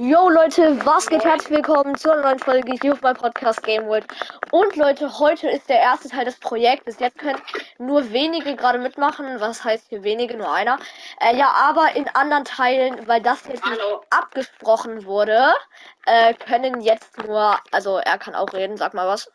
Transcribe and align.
Yo 0.00 0.30
Leute, 0.30 0.82
was 0.86 1.06
geht? 1.08 1.22
Herzlich 1.24 1.58
willkommen 1.58 1.94
zu 1.94 2.10
einer 2.10 2.22
neuen 2.22 2.38
Folge 2.38 2.72
hier 2.80 2.94
auf 2.94 3.02
meinem 3.02 3.18
Podcast 3.18 3.62
Game 3.62 3.86
World. 3.86 4.06
Und 4.50 4.74
Leute, 4.76 5.18
heute 5.18 5.50
ist 5.50 5.68
der 5.68 5.78
erste 5.78 6.08
Teil 6.08 6.24
des 6.24 6.40
Projektes. 6.40 6.98
Jetzt 7.00 7.18
können 7.18 7.38
nur 7.76 8.10
wenige 8.10 8.56
gerade 8.56 8.78
mitmachen. 8.78 9.38
Was 9.40 9.62
heißt 9.62 9.90
hier 9.90 10.02
wenige? 10.02 10.38
Nur 10.38 10.50
einer. 10.50 10.78
Äh, 11.20 11.36
ja, 11.36 11.50
aber 11.50 11.94
in 11.96 12.08
anderen 12.14 12.46
Teilen, 12.46 13.06
weil 13.08 13.20
das 13.20 13.46
jetzt 13.46 13.62
Hallo. 13.62 14.00
abgesprochen 14.08 15.04
wurde, 15.04 15.52
äh, 16.06 16.32
können 16.32 16.80
jetzt 16.80 17.18
nur, 17.18 17.58
also 17.70 17.98
er 17.98 18.16
kann 18.16 18.34
auch 18.34 18.54
reden, 18.54 18.78
sag 18.78 18.94
mal 18.94 19.06
was. 19.06 19.30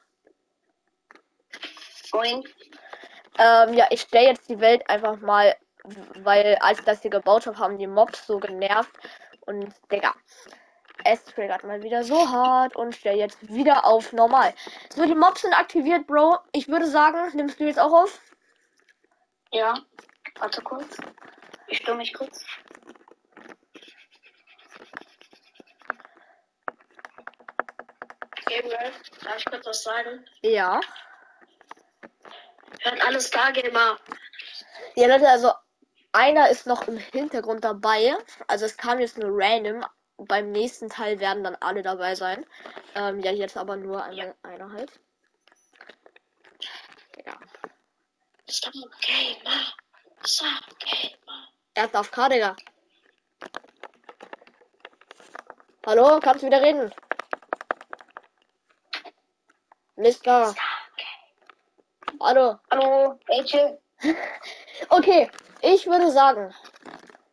Moin. 2.11 2.43
Ähm, 3.37 3.75
ja, 3.75 3.85
ich 3.91 4.01
stelle 4.01 4.29
jetzt 4.29 4.49
die 4.49 4.59
Welt 4.59 4.89
einfach 4.89 5.17
mal, 5.17 5.55
weil 6.23 6.57
als 6.59 6.79
ich 6.79 6.85
das 6.85 7.03
hier 7.03 7.11
gebaut 7.11 7.45
habe, 7.45 7.59
haben 7.59 7.77
die 7.77 7.85
Mobs 7.85 8.25
so 8.25 8.39
genervt. 8.39 8.89
Und 9.45 9.73
Digga, 9.91 10.13
es 11.03 11.23
triggert 11.23 11.63
mal 11.63 11.83
wieder 11.83 12.03
so 12.03 12.29
hart 12.29 12.75
und 12.75 12.95
stell 12.95 13.17
jetzt 13.17 13.37
wieder 13.53 13.85
auf 13.85 14.11
normal. 14.11 14.53
So, 14.89 15.05
die 15.05 15.15
Mobs 15.15 15.41
sind 15.41 15.53
aktiviert, 15.53 16.07
Bro. 16.07 16.39
Ich 16.51 16.67
würde 16.67 16.87
sagen, 16.87 17.35
nimmst 17.35 17.59
du 17.59 17.65
jetzt 17.65 17.79
auch 17.79 17.93
auf? 17.93 18.19
Ja. 19.51 19.75
Warte 20.39 20.61
kurz. 20.61 20.97
Ich 21.67 21.77
stürme 21.77 21.99
mich 21.99 22.13
kurz. 22.13 22.45
Gabriel, 28.45 28.91
darf 29.23 29.37
ich 29.37 29.45
kurz 29.45 29.65
was 29.65 29.83
sagen? 29.83 30.25
Ja. 30.41 30.79
Hört 32.81 33.07
alles 33.07 33.29
da, 33.31 33.51
Gamer. 33.51 33.97
Ja, 34.95 35.07
Leute, 35.07 35.27
also 35.27 35.51
einer 36.15 36.49
ist 36.49 36.65
noch 36.65 36.87
im 36.87 36.97
Hintergrund 36.97 37.63
dabei. 37.63 38.15
Also 38.47 38.65
es 38.65 38.77
kam 38.77 38.99
jetzt 38.99 39.17
nur 39.17 39.29
random. 39.31 39.85
Beim 40.17 40.51
nächsten 40.51 40.89
Teil 40.89 41.19
werden 41.19 41.43
dann 41.43 41.55
alle 41.55 41.81
dabei 41.81 42.15
sein. 42.15 42.45
Ähm, 42.95 43.19
ja, 43.19 43.31
jetzt 43.31 43.57
aber 43.57 43.75
nur 43.75 44.01
einmal 44.01 44.33
einer 44.43 44.71
halt. 44.71 44.91
Ja. 47.25 47.37
Stop 48.49 48.73
Gamer. 48.73 49.73
Stop 50.25 50.79
Gamer. 50.79 51.49
Er 51.73 51.85
ist 51.85 51.95
auf 51.95 52.11
K, 52.11 52.29
Digga. 52.29 52.55
Hallo, 55.85 56.19
kannst 56.21 56.41
du 56.41 56.47
wieder 56.47 56.61
reden? 56.61 56.93
Mister. 59.97 60.55
Hallo. 62.21 62.57
Hallo, 62.71 63.19
Rachel. 63.27 63.79
Okay, 64.89 65.29
ich 65.61 65.87
würde 65.87 66.11
sagen, 66.11 66.53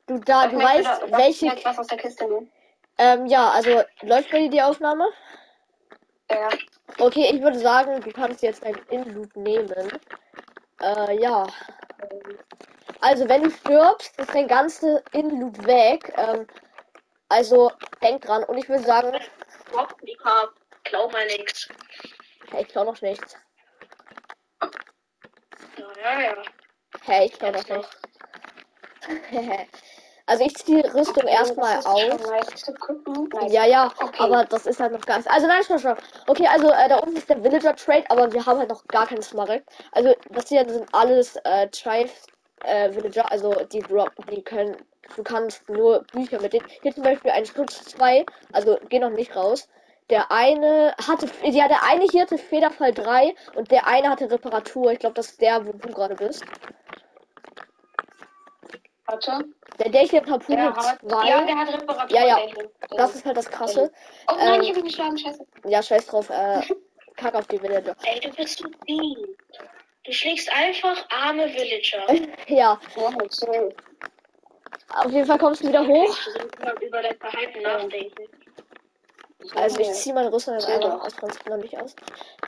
du 0.07 0.19
da, 0.21 0.47
du 0.49 0.57
weißt, 0.59 1.13
welche. 1.13 1.47
Jetzt 1.47 1.65
was 1.65 1.79
aus 1.79 1.87
der 1.87 1.99
Kiste 1.99 2.25
nehmen. 2.25 2.51
Ähm, 2.99 3.27
ja, 3.27 3.51
also 3.51 3.83
läuft 4.03 4.31
bei 4.31 4.41
dir 4.41 4.51
die 4.51 4.63
Aufnahme? 4.63 5.09
Ja. 6.31 6.49
Okay, 6.99 7.31
ich 7.33 7.43
würde 7.43 7.59
sagen, 7.59 8.01
du 8.01 8.11
kannst 8.13 8.43
jetzt 8.43 8.65
ein 8.65 8.79
Inloot 8.91 9.35
nehmen. 9.37 9.99
Äh, 10.81 11.21
ja. 11.21 11.47
Also, 13.01 13.29
wenn 13.29 13.43
du 13.45 13.51
stirbst, 13.51 14.19
ist 14.19 14.35
dein 14.35 14.49
ganze 14.49 15.03
Inloot 15.13 15.67
weg. 15.67 16.13
Ähm, 16.17 16.47
also, 17.29 17.73
denk 18.03 18.23
dran. 18.23 18.45
Und 18.45 18.59
ich 18.59 18.69
würde 18.69 18.85
sagen, 18.85 19.19
Farb. 20.23 20.55
Klau 20.85 21.09
mal 21.09 21.27
nix. 21.27 21.69
hey, 22.51 22.63
ich 22.63 22.69
klau 22.69 22.85
noch 22.85 23.01
nichts. 23.01 23.37
Ja, 25.77 25.91
ja, 26.03 26.21
ja. 26.21 26.43
Hey, 27.03 27.27
ich 27.27 27.33
klau 27.39 27.51
noch 27.51 27.69
nicht. 27.69 27.89
also, 30.27 30.45
ich 30.45 30.55
ziehe 30.57 30.83
die 30.83 30.89
Rüstung 30.89 31.27
erstmal 31.27 31.79
ist 31.79 31.85
schon 31.85 31.93
aus. 32.13 32.21
Ja, 33.49 33.67
ja, 33.67 33.93
Okay. 34.01 34.17
aber 34.19 34.45
das 34.45 34.67
ist 34.67 34.81
halt 34.81 34.93
noch 34.93 35.01
gar 35.03 35.19
nicht. 35.19 35.31
Also 35.31 35.47
nein, 35.47 35.63
schon, 35.65 35.79
schon. 35.79 35.97
Okay, 36.27 36.47
also 36.47 36.69
äh, 36.71 36.89
da 36.89 36.97
unten 36.99 37.17
ist 37.17 37.29
der 37.29 37.43
Villager 37.43 37.75
Trade, 37.77 38.05
aber 38.09 38.33
wir 38.33 38.45
haben 38.47 38.59
halt 38.59 38.69
noch 38.71 38.87
gar 38.89 39.07
keinen 39.07 39.23
Smaragd. 39.23 39.69
Also 39.93 40.15
das 40.31 40.49
hier 40.49 40.69
sind 40.69 40.87
alles 40.93 41.37
äh, 41.45 41.69
Tribe 41.69 42.11
äh, 42.65 42.91
Villager, 42.93 43.31
also 43.31 43.53
die 43.73 43.81
droppen, 43.81 44.25
die 44.31 44.43
können, 44.43 44.77
du 45.17 45.23
kannst 45.23 45.69
nur 45.69 46.05
Bücher 46.13 46.41
mit 46.41 46.53
denen. 46.53 46.67
Hier 46.83 46.95
zum 46.95 47.03
Beispiel 47.05 47.31
ein 47.31 47.47
Schutz 47.47 47.85
2, 47.85 48.25
also 48.53 48.79
geh 48.89 48.99
noch 48.99 49.11
nicht 49.11 49.35
raus. 49.37 49.69
Der 50.11 50.31
eine 50.31 50.95
hatte, 51.09 51.27
ja, 51.43 51.69
der 51.69 51.83
eine 51.85 52.05
hier 52.05 52.23
hatte 52.23 52.39
Federfall 52.39 52.93
3 52.93 53.35
und 53.55 53.71
der 53.71 53.87
eine 53.87 54.11
hatte 54.11 54.31
Reparatur. 54.31 54.93
Ich 54.93 54.99
glaube, 54.99 55.15
das 55.15 55.31
ist 55.31 55.41
der, 55.41 55.65
wo 55.67 55.73
du 55.73 55.89
gerade 55.89 56.15
bist. 56.17 56.45
Warte. 59.13 59.45
Der, 59.79 60.01
hier 60.01 60.21
hat 60.23 60.31
hat, 60.31 60.43
2. 60.45 60.55
ja, 61.29 61.45
der 61.45 61.59
hat 61.59 61.69
Reparatur. 61.75 62.19
Ja, 62.19 62.25
ja. 62.27 62.39
das 62.97 63.15
ist 63.15 63.27
halt 63.27 63.37
das 63.37 63.51
Krasse. 63.51 63.93
Oh 64.31 64.35
nein, 64.37 64.55
ähm, 64.55 64.61
ich 64.63 64.71
hab 64.71 64.77
ihn 64.79 64.85
geschlagen, 64.85 65.19
scheiße. 65.19 65.47
Ja, 65.67 65.83
scheiß 65.83 66.07
drauf, 66.07 66.31
äh, 66.31 66.63
kack 67.17 67.35
auf 67.35 67.47
die 67.49 67.61
Villager. 67.63 67.95
Ey, 68.05 68.21
du 68.21 68.31
bist 68.31 68.59
so 68.59 68.69
deep. 68.89 69.39
Du 70.05 70.13
schlägst 70.13 70.51
einfach 70.51 71.07
arme 71.11 71.47
Villager. 71.53 72.07
Ja, 72.49 72.81
Wow, 72.95 73.13
so. 73.29 73.47
auf 74.95 75.11
jeden 75.13 75.27
Fall 75.27 75.39
kommst 75.39 75.63
du 75.63 75.69
wieder 75.69 75.87
hoch. 75.87 76.17
Über 76.81 77.03
dein 77.03 77.17
Verhalten 77.19 77.63
nachdenken. 77.63 78.25
Also 79.57 79.81
ich 79.81 79.93
zieh 79.93 80.13
meine 80.15 80.33
Rüstung 80.33 80.55
jetzt 80.55 80.69
Ja. 80.69 80.77
einfach 80.77 81.05
aus, 81.05 81.13
sonst 81.21 81.47
noch 81.47 81.57
nicht 81.59 81.77
aus. 81.79 81.95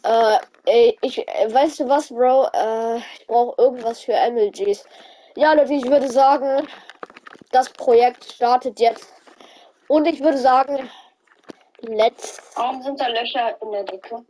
Äh, 0.03 0.39
ey, 0.65 0.99
ich, 1.03 1.19
äh, 1.29 1.53
weißt 1.53 1.81
du 1.81 1.89
was, 1.89 2.09
Bro? 2.09 2.49
Äh, 2.55 2.99
ich 3.19 3.27
brauche 3.27 3.61
irgendwas 3.61 4.01
für 4.01 4.13
MLGs. 4.15 4.85
Ja, 5.37 5.53
Leute, 5.53 5.75
ich 5.75 5.85
würde 5.85 6.09
sagen, 6.11 6.69
das 7.51 7.69
Projekt 7.71 8.25
startet 8.25 8.79
jetzt. 8.79 9.13
Und 9.89 10.07
ich 10.07 10.23
würde 10.23 10.39
sagen, 10.39 10.89
let's. 11.81 12.41
Warum 12.55 12.83
sind 12.83 13.01
da 13.01 13.09
Löcher 13.09 13.61
in 13.61 13.73
der 13.73 13.85
Decke? 13.85 14.25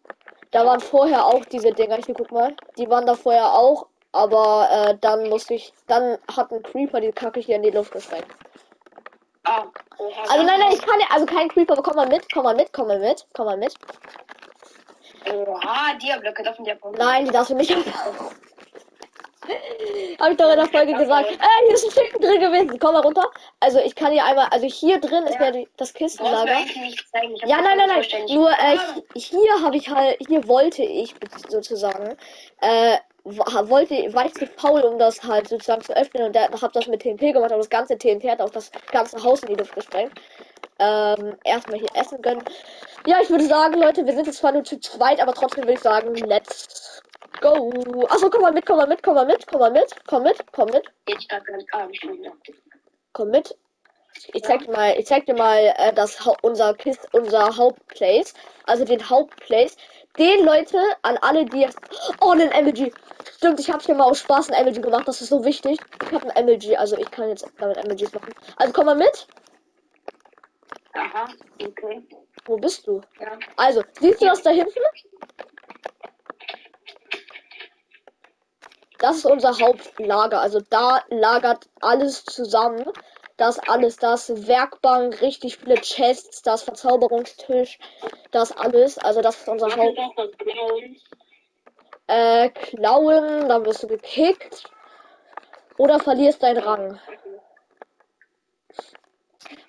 Da 0.51 0.65
waren 0.65 0.81
vorher 0.81 1.25
auch 1.27 1.45
diese 1.47 1.73
Dinger. 1.73 1.97
Hier, 2.05 2.15
guck 2.15 2.31
mal. 2.33 2.55
Die 2.79 2.89
waren 2.89 3.07
da 3.07 3.15
vorher 3.15 3.53
auch. 3.53 3.87
Aber 4.13 4.69
äh, 4.71 4.97
dann 5.01 5.29
musste 5.29 5.55
ich. 5.55 5.73
Dann 5.89 6.19
hat 6.35 6.53
ein 6.53 6.63
Creeper 6.63 7.01
die 7.01 7.13
Kacke 7.13 7.41
hier 7.41 7.57
in 7.57 7.63
die 7.63 7.71
Luft 7.71 7.93
gesprengt. 7.93 8.29
Ah, 9.45 9.65
Also 10.29 10.43
nein, 10.43 10.59
nein, 10.59 10.73
ich 10.73 10.81
kann 10.81 10.99
ja. 11.01 11.07
Also 11.11 11.27
kein 11.27 11.49
Creeper, 11.49 11.75
aber 11.75 11.83
komm 11.83 11.97
mal 11.97 12.09
mit, 12.09 12.33
komm 12.33 12.45
mal 12.45 12.55
mit, 12.55 12.73
komm 12.73 12.89
mal 12.89 12.99
mit, 12.99 13.27
komm 13.35 13.47
mal 13.47 13.57
mit. 13.59 13.75
Oha, 15.31 15.95
Diablöcke, 16.01 16.55
sind 16.55 16.67
ja 16.67 16.77
von. 16.77 16.93
Nein, 16.93 17.27
die 17.27 17.31
darfst 17.31 17.51
du 17.51 17.57
nicht 17.57 17.73
abbauen. 17.77 18.31
Hab 20.21 20.31
ich 20.31 20.37
doch 20.37 20.50
in 20.50 20.56
der 20.56 20.66
Folge 20.66 20.93
gesagt. 20.94 21.31
Äh, 21.31 21.37
hier 21.66 21.75
ist 21.75 21.84
ein 21.84 21.91
Chicken 22.05 22.21
drin 22.21 22.41
gewesen. 22.41 22.78
Komm 22.78 22.94
mal 22.94 23.00
runter. 23.03 23.28
Also 23.60 23.78
ich 23.81 23.94
kann 23.94 24.12
hier 24.12 24.25
einmal, 24.25 24.47
also 24.50 24.66
hier 24.66 24.99
drin 25.00 25.25
ist 25.25 25.38
Ja. 25.41 25.53
das 25.77 25.93
Kistenlager. 25.93 26.53
Ja, 27.47 27.60
nein, 27.60 27.78
nein, 27.78 27.88
nein. 27.88 28.05
Nur 28.34 28.50
äh, 28.50 28.55
hi- 28.78 29.03
hier 29.15 29.62
habe 29.62 29.77
ich 29.77 29.88
halt, 29.91 30.16
hier 30.27 30.47
wollte 30.49 30.82
ich 30.82 31.15
sozusagen, 31.49 32.16
äh, 32.60 32.97
wollte, 33.25 33.94
war 34.15 34.27
ich 34.27 34.34
zu 34.34 34.47
faul, 34.47 34.82
um 34.82 34.99
das 34.99 35.22
halt 35.22 35.49
sozusagen 35.49 35.82
zu 35.82 35.97
öffnen 35.97 36.25
und 36.25 36.34
der, 36.34 36.49
hab 36.50 36.72
das 36.72 36.87
mit 36.87 37.00
TNT 37.03 37.21
gemacht, 37.32 37.50
aber 37.53 37.59
das 37.59 37.71
ganze 37.71 37.97
TNT 37.97 38.25
hat 38.31 38.41
auch 38.41 38.50
das 38.50 38.71
ganze 38.93 39.22
Haus 39.22 39.43
in 39.43 39.49
die 39.49 39.55
Luft 39.55 39.75
gesprengt. 39.75 40.12
Ähm, 40.78 41.37
erstmal 41.44 41.78
hier 41.78 41.88
essen 41.94 42.21
gönnen. 42.21 42.43
Ja, 43.06 43.19
ich 43.22 43.31
würde 43.31 43.44
sagen, 43.47 43.75
Leute, 43.81 44.05
wir 44.06 44.12
sind 44.12 44.26
jetzt 44.26 44.38
zwar 44.38 44.53
nur 44.53 44.65
zu 44.65 44.78
zweit, 44.81 45.21
aber 45.22 45.32
trotzdem 45.32 45.65
würde 45.65 45.75
ich 45.75 45.81
sagen, 45.81 46.15
let's 46.15 47.00
go. 47.41 47.71
Achso, 48.09 48.31
komm 48.31 48.43
mal 48.43 48.53
mit, 48.53 48.67
komm 48.67 48.77
mal 48.77 48.87
mit, 48.87 49.03
komm 49.03 49.15
mal 49.15 49.27
mit, 49.27 49.47
komm 49.47 49.61
mal 49.61 49.71
mit, 49.71 49.95
komm 50.06 50.22
mit, 50.22 50.53
komm 50.53 50.69
mit, 50.71 50.84
Ich 51.06 51.28
grad 51.28 51.45
gar 51.47 51.56
nicht. 51.56 51.69
Ah, 51.72 51.87
ich 51.91 52.00
bin 52.00 52.19
wieder. 52.19 52.33
komm 53.12 53.31
mit. 53.31 53.56
Ich 54.33 54.43
zeig 54.45 54.65
dir 54.65 54.71
mal, 54.71 54.95
ich 54.99 55.06
zeig 55.06 55.27
dir 55.27 55.34
mal 55.34 55.75
äh, 55.77 55.93
das 55.93 56.25
Hau- 56.25 56.37
unser 56.43 56.73
Kist, 56.75 57.09
unser 57.12 57.56
Hauptplace, 57.56 58.33
also 58.65 58.84
den 58.84 59.09
Hauptplace. 59.11 59.77
Den 60.17 60.44
Leute 60.44 60.78
an 61.03 61.19
alle, 61.23 61.44
die 61.44 61.61
jetzt 61.62 61.78
oh 62.21 62.31
einen 62.31 62.50
MLG. 62.50 62.93
Stimmt, 63.37 63.59
ich 63.59 63.69
habe 63.71 63.83
hier 63.83 63.97
mal 63.97 64.05
aus 64.05 64.21
Spaß 64.21 64.50
ein 64.50 64.65
MLG 64.65 64.81
gemacht. 64.81 65.09
Das 65.09 65.21
ist 65.21 65.31
so 65.31 65.44
wichtig. 65.44 65.81
Ich 66.06 66.12
habe 66.12 66.33
ein 66.37 66.44
MLG, 66.47 66.77
also 66.77 66.97
ich 66.97 67.11
kann 67.11 67.28
jetzt 67.28 67.44
damit 67.59 67.84
MLGs 67.84 68.12
machen. 68.12 68.33
Also 68.56 68.73
komm 68.73 68.87
mal 68.87 68.94
mit. 68.94 69.27
Aha, 70.93 71.27
okay. 71.61 72.06
Wo 72.44 72.56
bist 72.56 72.87
du? 72.87 73.00
Ja. 73.20 73.37
Also 73.56 73.82
siehst 73.99 74.23
du 74.23 74.26
das 74.26 74.43
da 74.43 74.50
hinten? 74.50 74.79
Das 79.05 79.19
ist 79.19 79.27
unser 79.27 79.61
Hauptlager. 79.61 80.41
Also 80.41 80.62
da 80.71 81.03
lagert 81.11 81.69
alles 81.83 82.25
zusammen. 82.25 82.91
Das 83.37 83.59
alles, 83.59 83.97
das 83.97 84.47
Werkbank, 84.49 85.21
richtig 85.21 85.59
viele 85.59 85.75
Chests, 85.75 86.41
das 86.41 86.62
Verzauberungstisch, 86.62 87.79
das 88.31 88.56
alles. 88.56 88.97
Also 88.97 89.21
das 89.21 89.37
ist 89.37 89.49
unser 89.49 89.77
Haupt. 89.77 89.99
Äh, 92.06 92.49
klauen, 92.49 93.47
dann 93.47 93.67
wirst 93.67 93.83
du 93.83 93.89
gekickt. 93.89 94.71
Oder 95.77 96.00
verlierst 96.00 96.43
deinen 96.43 96.62
Rang. 96.62 96.99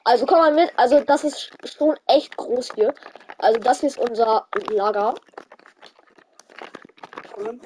Also 0.05 0.25
komm 0.25 0.37
mal 0.37 0.53
mit, 0.53 0.71
also 0.77 1.01
das 1.01 1.25
ist 1.25 1.51
schon 1.65 1.97
echt 2.07 2.37
groß 2.37 2.69
hier. 2.75 2.93
Also 3.39 3.59
das 3.59 3.81
hier 3.81 3.89
ist 3.89 3.99
unser 3.99 4.47
Lager. 4.69 5.13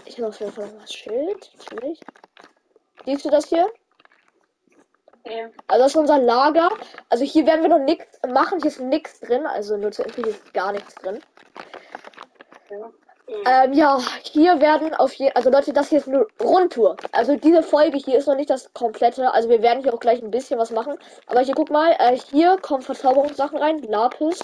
Ich 0.06 0.18
habe 0.18 0.30
auf 0.30 0.40
jeden 0.40 0.52
Fall 0.52 0.68
noch 0.68 0.82
das 0.82 0.94
Schild, 0.94 1.52
natürlich. 1.58 2.02
Siehst 3.06 3.26
du 3.26 3.30
das 3.30 3.48
hier? 3.48 3.68
Okay. 5.24 5.50
Also 5.68 5.84
das 5.84 5.92
ist 5.92 5.98
unser 5.98 6.20
Lager. 6.20 6.70
Also 7.10 7.24
hier 7.24 7.46
werden 7.46 7.62
wir 7.62 7.70
noch 7.70 7.80
nichts 7.80 8.20
machen. 8.28 8.60
Hier 8.60 8.72
ist 8.72 8.80
nichts 8.80 9.20
drin. 9.20 9.46
Also 9.46 9.78
nur 9.78 9.92
zur 9.92 10.06
Info, 10.06 10.24
hier 10.24 10.32
ist 10.32 10.54
gar 10.54 10.72
nichts 10.72 10.96
drin. 10.96 11.20
Ja. 12.70 12.92
Ähm, 13.46 13.74
ja, 13.74 14.00
hier 14.24 14.60
werden 14.60 14.96
auf 14.96 15.14
je 15.14 15.32
also 15.34 15.52
Leute, 15.52 15.72
das 15.72 15.90
hier 15.90 16.00
ist 16.00 16.08
eine 16.08 16.26
Rundtour. 16.42 16.98
Also 17.12 17.36
diese 17.36 17.62
Folge 17.62 17.98
hier 17.98 18.18
ist 18.18 18.28
noch 18.28 18.36
nicht 18.36 18.50
das 18.50 18.74
komplette. 18.74 19.32
Also 19.32 19.50
wir 19.50 19.62
werden 19.62 19.84
hier 19.84 19.94
auch 19.94 20.00
gleich 20.00 20.24
ein 20.24 20.32
bisschen 20.32 20.58
was 20.58 20.72
machen. 20.72 20.98
Aber 21.28 21.42
hier 21.42 21.54
guck 21.54 21.70
mal, 21.70 21.96
äh, 22.00 22.18
hier 22.18 22.58
kommen 22.58 22.82
Verzauberungssachen 22.82 23.60
rein, 23.60 23.84
Lapis 23.84 24.40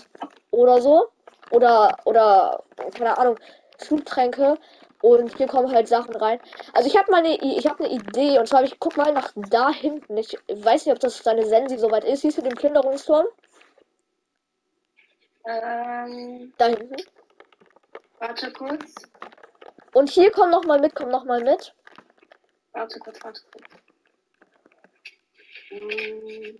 oder 0.51 0.81
so. 0.81 1.07
Oder, 1.49 1.97
oder, 2.05 2.63
keine 2.95 3.17
Ahnung, 3.17 3.39
Flugtränke. 3.79 4.57
Und 5.01 5.37
hier 5.37 5.47
kommen 5.47 5.71
halt 5.71 5.87
Sachen 5.87 6.15
rein. 6.15 6.39
Also 6.73 6.87
ich 6.87 6.97
habe 6.97 7.11
mal 7.11 7.17
eine, 7.19 7.35
I- 7.43 7.57
ich 7.57 7.67
habe 7.67 7.83
eine 7.83 7.93
Idee. 7.93 8.39
Und 8.39 8.47
zwar, 8.47 8.63
ich 8.63 8.79
guck 8.79 8.97
mal 8.97 9.13
nach 9.13 9.31
da 9.35 9.69
hinten. 9.71 10.17
Ich 10.17 10.37
weiß 10.49 10.85
nicht, 10.85 10.93
ob 10.93 10.99
das 10.99 11.21
deine 11.21 11.45
Sensi 11.45 11.77
soweit 11.77 12.03
ist. 12.05 12.21
Siehst 12.21 12.37
du 12.37 12.41
den 12.41 12.55
Plünderungsturm? 12.55 13.27
Ähm, 15.45 16.53
Da 16.57 16.67
hinten. 16.67 16.95
warte 18.19 18.51
kurz. 18.53 18.95
Und 19.93 20.09
hier 20.09 20.31
komm 20.31 20.49
noch 20.49 20.63
mal 20.65 20.79
mit, 20.79 20.95
komm 20.95 21.09
noch 21.09 21.23
mal 21.25 21.41
mit. 21.43 21.73
Warte 22.73 22.99
kurz, 22.99 23.23
warte 23.23 23.41
kurz. 23.51 23.65
Hm, 25.69 26.59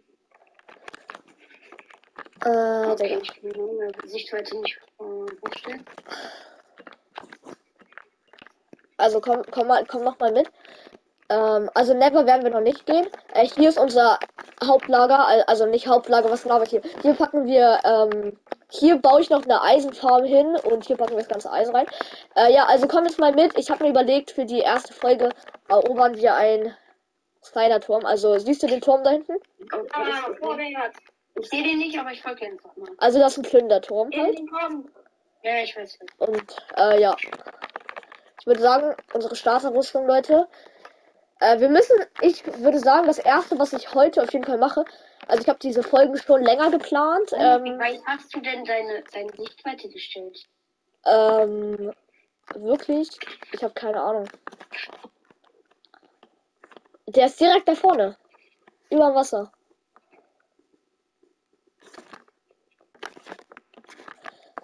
Äh, 2.45 2.91
okay, 2.91 3.19
Digga. 3.19 3.21
ich 3.21 3.43
meine 3.43 3.91
Sichtweite 4.05 4.57
nicht 4.57 4.77
äh. 4.99 5.79
Also 8.97 9.19
komm, 9.21 9.41
komm 9.51 9.67
mal, 9.67 9.85
komm 9.85 10.03
noch 10.03 10.19
mal 10.19 10.31
mit. 10.31 10.47
Ähm, 11.29 11.69
also 11.73 11.93
Never 11.93 12.25
werden 12.25 12.43
wir 12.43 12.51
noch 12.51 12.61
nicht 12.61 12.85
gehen. 12.85 13.07
Äh, 13.33 13.45
hier 13.47 13.69
ist 13.69 13.79
unser 13.79 14.19
Hauptlager, 14.63 15.27
al- 15.27 15.43
also 15.47 15.65
nicht 15.65 15.87
Hauptlager, 15.87 16.29
was 16.29 16.45
labert 16.45 16.69
hier? 16.69 16.81
Hier 17.01 17.13
packen 17.15 17.45
wir, 17.45 17.79
ähm, 17.83 18.37
hier 18.69 18.97
baue 18.97 19.21
ich 19.21 19.29
noch 19.29 19.43
eine 19.43 19.61
Eisenfarm 19.61 20.23
hin 20.23 20.55
und 20.63 20.85
hier 20.85 20.97
packen 20.97 21.11
wir 21.11 21.19
das 21.19 21.27
ganze 21.27 21.51
Eisen 21.51 21.75
rein. 21.75 21.87
Äh, 22.35 22.53
ja, 22.53 22.65
also 22.65 22.87
komm 22.87 23.05
jetzt 23.05 23.19
mal 23.19 23.33
mit. 23.33 23.57
Ich 23.57 23.69
habe 23.71 23.83
mir 23.83 23.89
überlegt, 23.89 24.31
für 24.31 24.45
die 24.45 24.59
erste 24.59 24.93
Folge 24.93 25.29
erobern 25.67 26.15
wir 26.15 26.35
einen 26.35 26.75
Spider-Turm. 27.43 28.05
Also 28.05 28.37
siehst 28.37 28.63
du 28.63 28.67
den 28.67 28.81
Turm 28.81 29.03
da 29.03 29.11
hinten? 29.11 29.33
Ah, 29.93 30.29
ich 31.37 31.49
sehe 31.49 31.63
den 31.63 31.79
nicht, 31.79 31.99
aber 31.99 32.11
ich 32.11 32.21
folge 32.21 32.45
einfach 32.45 32.75
mal. 32.77 32.89
Also 32.97 33.19
das 33.19 33.33
ist 33.33 33.39
ein 33.39 33.49
Plünderturm 33.49 34.09
halt. 34.15 34.37
den. 34.37 34.49
Ja, 35.43 35.61
ich 35.63 35.75
weiß 35.75 35.99
nicht. 35.99 36.19
Und 36.19 36.55
äh, 36.77 37.01
ja. 37.01 37.15
Ich 38.45 38.47
würde 38.47 38.61
sagen, 38.61 38.95
unsere 39.13 39.35
Starterrüstung, 39.35 40.05
Leute. 40.05 40.47
Äh, 41.39 41.59
wir 41.59 41.67
müssen, 41.67 41.95
ich 42.21 42.45
würde 42.61 42.77
sagen, 42.77 43.07
das 43.07 43.17
erste, 43.17 43.57
was 43.57 43.73
ich 43.73 43.95
heute 43.95 44.21
auf 44.21 44.31
jeden 44.33 44.45
Fall 44.45 44.59
mache, 44.59 44.85
also 45.27 45.41
ich 45.41 45.49
habe 45.49 45.57
diese 45.57 45.81
Folgen 45.81 46.15
schon 46.15 46.43
länger 46.43 46.69
geplant. 46.69 47.31
Wie 47.31 47.37
Ähm, 47.37 47.79
weit 47.79 48.01
hast 48.05 48.31
du 48.35 48.39
denn 48.41 48.63
deine, 48.63 49.03
deine 49.11 49.31
Sichtweite 49.35 49.89
gestellt? 49.89 50.45
ähm, 51.07 51.91
wirklich, 52.53 53.09
ich 53.51 53.63
habe 53.63 53.73
keine 53.73 53.99
Ahnung. 53.99 54.27
Der 57.07 57.25
ist 57.25 57.39
direkt 57.39 57.67
da 57.67 57.73
vorne. 57.73 58.15
Über 58.91 59.07
dem 59.07 59.15
Wasser. 59.15 59.51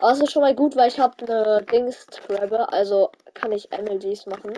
Aber 0.01 0.13
es 0.13 0.19
ist 0.19 0.31
schon 0.31 0.41
mal 0.41 0.55
gut, 0.55 0.75
weil 0.75 0.87
ich 0.87 0.99
habe 0.99 1.15
eine 1.23 1.63
Dings-Trabbe, 1.71 2.73
also 2.73 3.11
kann 3.35 3.51
ich 3.51 3.69
MLDs 3.69 4.25
machen. 4.25 4.53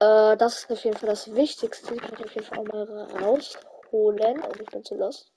Äh, 0.00 0.36
das 0.36 0.58
ist 0.58 0.70
auf 0.72 0.82
jeden 0.82 0.96
Fall 0.96 1.08
das 1.08 1.32
Wichtigste. 1.36 1.94
Die 1.94 2.00
kann 2.00 2.14
ich 2.18 2.24
auf 2.24 2.34
jeden 2.34 2.46
Fall 2.46 2.58
auch 2.58 2.64
mal 2.64 3.08
rausholen. 3.22 4.40
Und 4.40 4.60
ich 4.60 4.68
bin 4.68 4.84
zu 4.84 4.96
lost. 4.96 5.30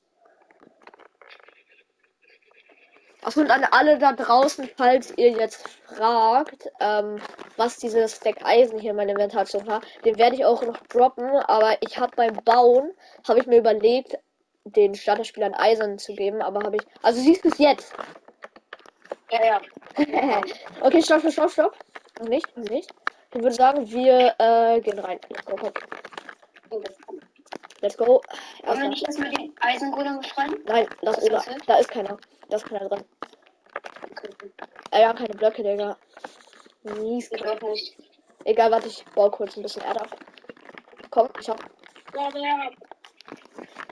Achso, 3.24 3.42
und 3.42 3.52
an 3.52 3.64
alle 3.70 4.00
da 4.00 4.14
draußen, 4.14 4.68
falls 4.76 5.16
ihr 5.16 5.30
jetzt 5.30 5.68
fragt, 5.86 6.72
ähm, 6.80 7.22
was 7.58 7.78
dieses 7.78 8.16
Stack 8.16 8.44
Eisen 8.44 8.80
hier 8.80 8.92
in 8.92 8.98
meinem 8.98 9.30
zu 9.46 9.64
hat, 9.68 9.84
den 10.04 10.18
werde 10.18 10.38
ich 10.38 10.46
auch 10.46 10.64
noch 10.64 10.78
droppen, 10.88 11.30
aber 11.30 11.78
ich 11.82 12.00
habe 12.00 12.16
beim 12.16 12.34
Bauen, 12.44 12.92
habe 13.28 13.40
ich 13.40 13.46
mir 13.46 13.60
überlegt, 13.60 14.18
den 14.64 14.96
Starterspielern 14.96 15.54
Eisen 15.54 16.00
zu 16.00 16.16
geben, 16.16 16.42
aber 16.42 16.64
habe 16.64 16.78
ich, 16.78 16.84
also 17.04 17.22
siehst 17.22 17.46
du 17.46 17.50
es 17.50 17.60
jetzt? 17.60 17.94
Ja, 19.32 19.46
ja. 19.46 19.62
okay, 20.82 21.02
stopp, 21.02 21.22
stopp, 21.22 21.32
stopp, 21.32 21.52
stopp. 21.52 21.76
Nicht, 22.28 22.56
nicht. 22.58 22.94
Ich 23.34 23.42
würde 23.42 23.56
sagen, 23.56 23.90
wir 23.90 24.36
äh, 24.38 24.82
gehen 24.82 25.00
rein. 25.00 25.20
Let's 25.30 25.46
go, 25.46 25.56
komm. 25.56 25.72
Let's 27.82 27.98
go. 27.98 28.22
Wollen 28.64 28.82
wir 28.82 28.90
nicht 28.90 29.08
erstmal 29.08 29.32
den 29.32 29.56
Eisengolem 29.62 30.20
befreien? 30.20 30.56
Nein, 30.66 30.88
das 31.02 31.18
hast 31.18 31.48
du? 31.48 31.58
Da 31.66 31.76
ist 31.78 31.90
keiner. 31.90 32.18
Da 32.50 32.58
ist 32.58 32.66
keiner 32.66 32.90
drin. 32.90 33.04
Äh, 34.92 35.02
ja, 35.02 35.14
keine 35.14 35.34
Blöcke, 35.34 35.64
Digga. 35.64 35.98
Mies. 36.84 37.32
Ich 37.32 37.46
auch 37.46 37.62
nicht. 37.62 37.98
Egal, 38.44 38.72
warte, 38.72 38.88
ich 38.88 39.06
baue 39.16 39.32
kurz 39.32 39.56
ein 39.56 39.64
bisschen 39.64 39.84
Erde 39.84 40.02
ab. 40.02 40.18
Komm, 41.10 41.30
ich 41.40 41.50
hab. 41.50 41.60
Der 42.14 42.58
hat. 42.58 42.74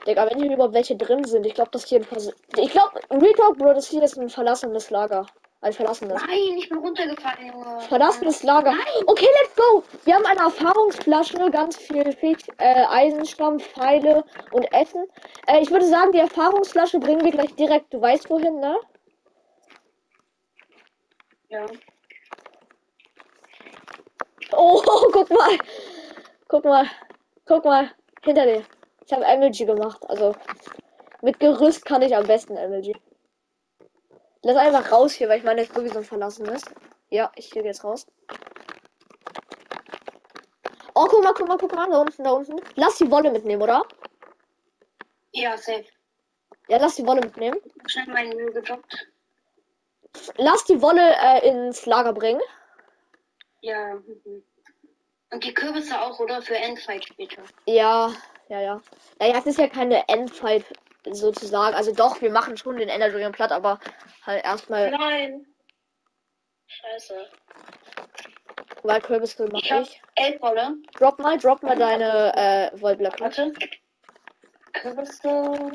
Digga, 0.06 0.28
wenn 0.30 0.40
hier 0.40 0.52
überhaupt 0.52 0.74
welche 0.74 0.96
drin 0.96 1.24
sind, 1.24 1.44
ich 1.46 1.54
glaube, 1.54 1.70
das 1.72 1.86
hier 1.86 2.00
ein 2.00 2.04
Vers 2.04 2.32
Ich 2.56 2.70
glaube, 2.70 3.00
Retalk, 3.10 3.58
Bro, 3.58 3.74
das 3.74 3.88
hier 3.88 4.02
ist 4.02 4.18
ein 4.18 4.28
verlassenes 4.28 4.90
Lager. 4.90 5.26
Ein 5.62 5.74
verlassenes. 5.74 6.22
Nein, 6.22 6.56
ich 6.56 6.70
bin 6.70 6.78
runtergefallen, 6.78 7.48
Junge. 7.48 7.80
Verlassenes 7.80 8.42
Lager. 8.42 8.72
Okay, 9.06 9.28
let's 9.42 9.54
go. 9.56 9.84
Wir 10.04 10.14
haben 10.14 10.24
eine 10.24 10.40
Erfahrungsflasche, 10.40 11.50
ganz 11.50 11.76
viel 11.76 12.12
Fisch, 12.12 12.48
äh, 12.56 12.86
Eisenstamm, 12.88 13.60
Pfeile 13.60 14.24
und 14.52 14.64
Essen. 14.72 15.04
Äh, 15.46 15.60
ich 15.60 15.70
würde 15.70 15.86
sagen, 15.86 16.12
die 16.12 16.18
Erfahrungsflasche 16.18 16.98
bringen 16.98 17.22
wir 17.22 17.32
gleich 17.32 17.54
direkt. 17.56 17.92
Du 17.92 18.00
weißt 18.00 18.30
wohin, 18.30 18.58
ne? 18.58 18.78
Ja. 21.50 21.66
Oh, 24.52 24.82
guck 25.12 25.28
mal. 25.28 25.58
Guck 26.48 26.64
mal. 26.64 26.86
Guck 27.44 27.64
mal. 27.66 27.90
Hinter 28.22 28.46
dir. 28.46 28.64
Ich 29.10 29.16
habe 29.16 29.24
MLG 29.24 29.66
gemacht. 29.66 30.08
Also 30.08 30.36
mit 31.20 31.40
Gerüst 31.40 31.84
kann 31.84 32.00
ich 32.00 32.14
am 32.14 32.28
besten 32.28 32.54
MLG. 32.54 32.94
Lass 34.42 34.56
einfach 34.56 34.92
raus 34.92 35.14
hier, 35.14 35.28
weil 35.28 35.38
ich 35.38 35.44
meine, 35.44 35.62
jetzt 35.62 35.74
sowieso 35.74 36.02
verlassen 36.02 36.46
ist. 36.46 36.70
Ja, 37.08 37.32
ich 37.34 37.50
gehe 37.50 37.64
jetzt 37.64 37.82
raus. 37.82 38.06
Oh, 40.94 41.06
guck 41.10 41.24
mal, 41.24 41.34
guck 41.34 41.48
mal, 41.48 41.58
guck 41.58 41.74
mal, 41.74 41.90
da 41.90 41.98
unten, 41.98 42.22
da 42.22 42.30
unten. 42.30 42.60
Lass 42.76 42.98
die 42.98 43.10
Wolle 43.10 43.32
mitnehmen, 43.32 43.60
oder? 43.60 43.84
Ja, 45.32 45.56
safe. 45.58 45.86
Ja, 46.68 46.78
lass 46.78 46.94
die 46.94 47.06
Wolle 47.06 47.20
mitnehmen. 47.20 47.58
Schnell 47.86 48.06
meinen 48.06 48.36
Müll 48.36 48.52
gedroppt. 48.52 49.08
Lass 50.36 50.64
die 50.66 50.80
Wolle 50.80 51.16
äh, 51.20 51.48
ins 51.48 51.84
Lager 51.84 52.12
bringen. 52.12 52.40
Ja. 53.60 53.94
mhm. 53.94 54.44
Und 55.32 55.44
die 55.44 55.54
Kürbisse 55.54 56.00
auch, 56.00 56.20
oder? 56.20 56.42
Für 56.42 56.56
Endfight 56.56 57.04
später. 57.04 57.42
Ja, 57.66 58.12
ja, 58.50 58.60
ja. 58.60 58.80
Ja, 59.20 59.26
ja, 59.28 59.38
es 59.38 59.46
ist 59.46 59.58
ja 59.58 59.68
keine 59.68 60.06
Endfight 60.08 60.64
sozusagen. 61.10 61.74
Also 61.74 61.92
doch, 61.94 62.20
wir 62.20 62.30
machen 62.30 62.56
schon 62.56 62.76
den 62.76 62.88
Ender 62.90 63.10
Dragon 63.10 63.32
platt, 63.32 63.52
aber 63.52 63.80
halt 64.26 64.44
erstmal, 64.44 64.90
Nein. 64.90 65.46
Scheiße. 66.66 67.26
weil 68.82 69.00
Kürbisse 69.00 69.48
mach 69.50 69.60
Ich 69.62 69.70
ich. 69.70 70.02
elf 70.16 70.40
Wolle. 70.42 70.74
Drop 70.98 71.18
mal, 71.18 71.38
drop 71.38 71.62
mal 71.62 71.76
deine 71.76 72.36
äh, 72.74 72.80
Wollblöcke. 72.80 73.20
Warte. 73.20 73.52
Kürbisse. 74.72 75.72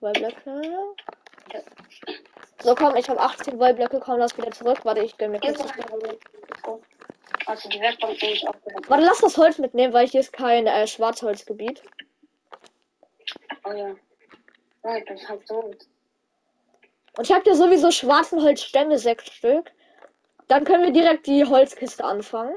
Wollblöcke. 0.00 0.62
So, 2.62 2.74
komm, 2.74 2.96
ich 2.96 3.08
habe 3.08 3.20
18 3.20 3.58
Wollblöcke, 3.58 4.00
komm, 4.00 4.18
lass 4.18 4.36
wieder 4.36 4.50
zurück. 4.50 4.78
Warte, 4.84 5.02
ich 5.02 5.16
gönn 5.16 5.30
mir 5.32 5.40
kurz. 5.40 5.62
Also 7.48 7.66
die 7.70 7.80
Werkbank 7.80 8.20
nehme 8.20 8.34
ich 8.34 8.46
auch 8.46 8.54
wieder. 8.66 8.78
Warte, 8.88 9.04
lass 9.04 9.20
das 9.20 9.38
Holz 9.38 9.56
mitnehmen, 9.56 9.94
weil 9.94 10.06
hier 10.06 10.20
ist 10.20 10.34
kein 10.34 10.66
äh, 10.66 10.86
Schwarzholzgebiet. 10.86 11.82
Oh 13.64 13.72
ja. 13.72 13.94
Nein, 14.82 15.04
das 15.08 15.22
ist 15.22 15.28
halt 15.30 15.48
so. 15.48 15.54
Und 15.56 15.88
ich 17.22 17.32
habe 17.32 17.44
dir 17.44 17.54
sowieso 17.54 17.90
schwarzen 17.90 18.42
Holzstämme, 18.42 18.98
sechs 18.98 19.32
Stück. 19.32 19.72
Dann 20.48 20.64
können 20.64 20.84
wir 20.84 20.92
direkt 20.92 21.26
die 21.26 21.42
Holzkiste 21.42 22.04
anfangen. 22.04 22.54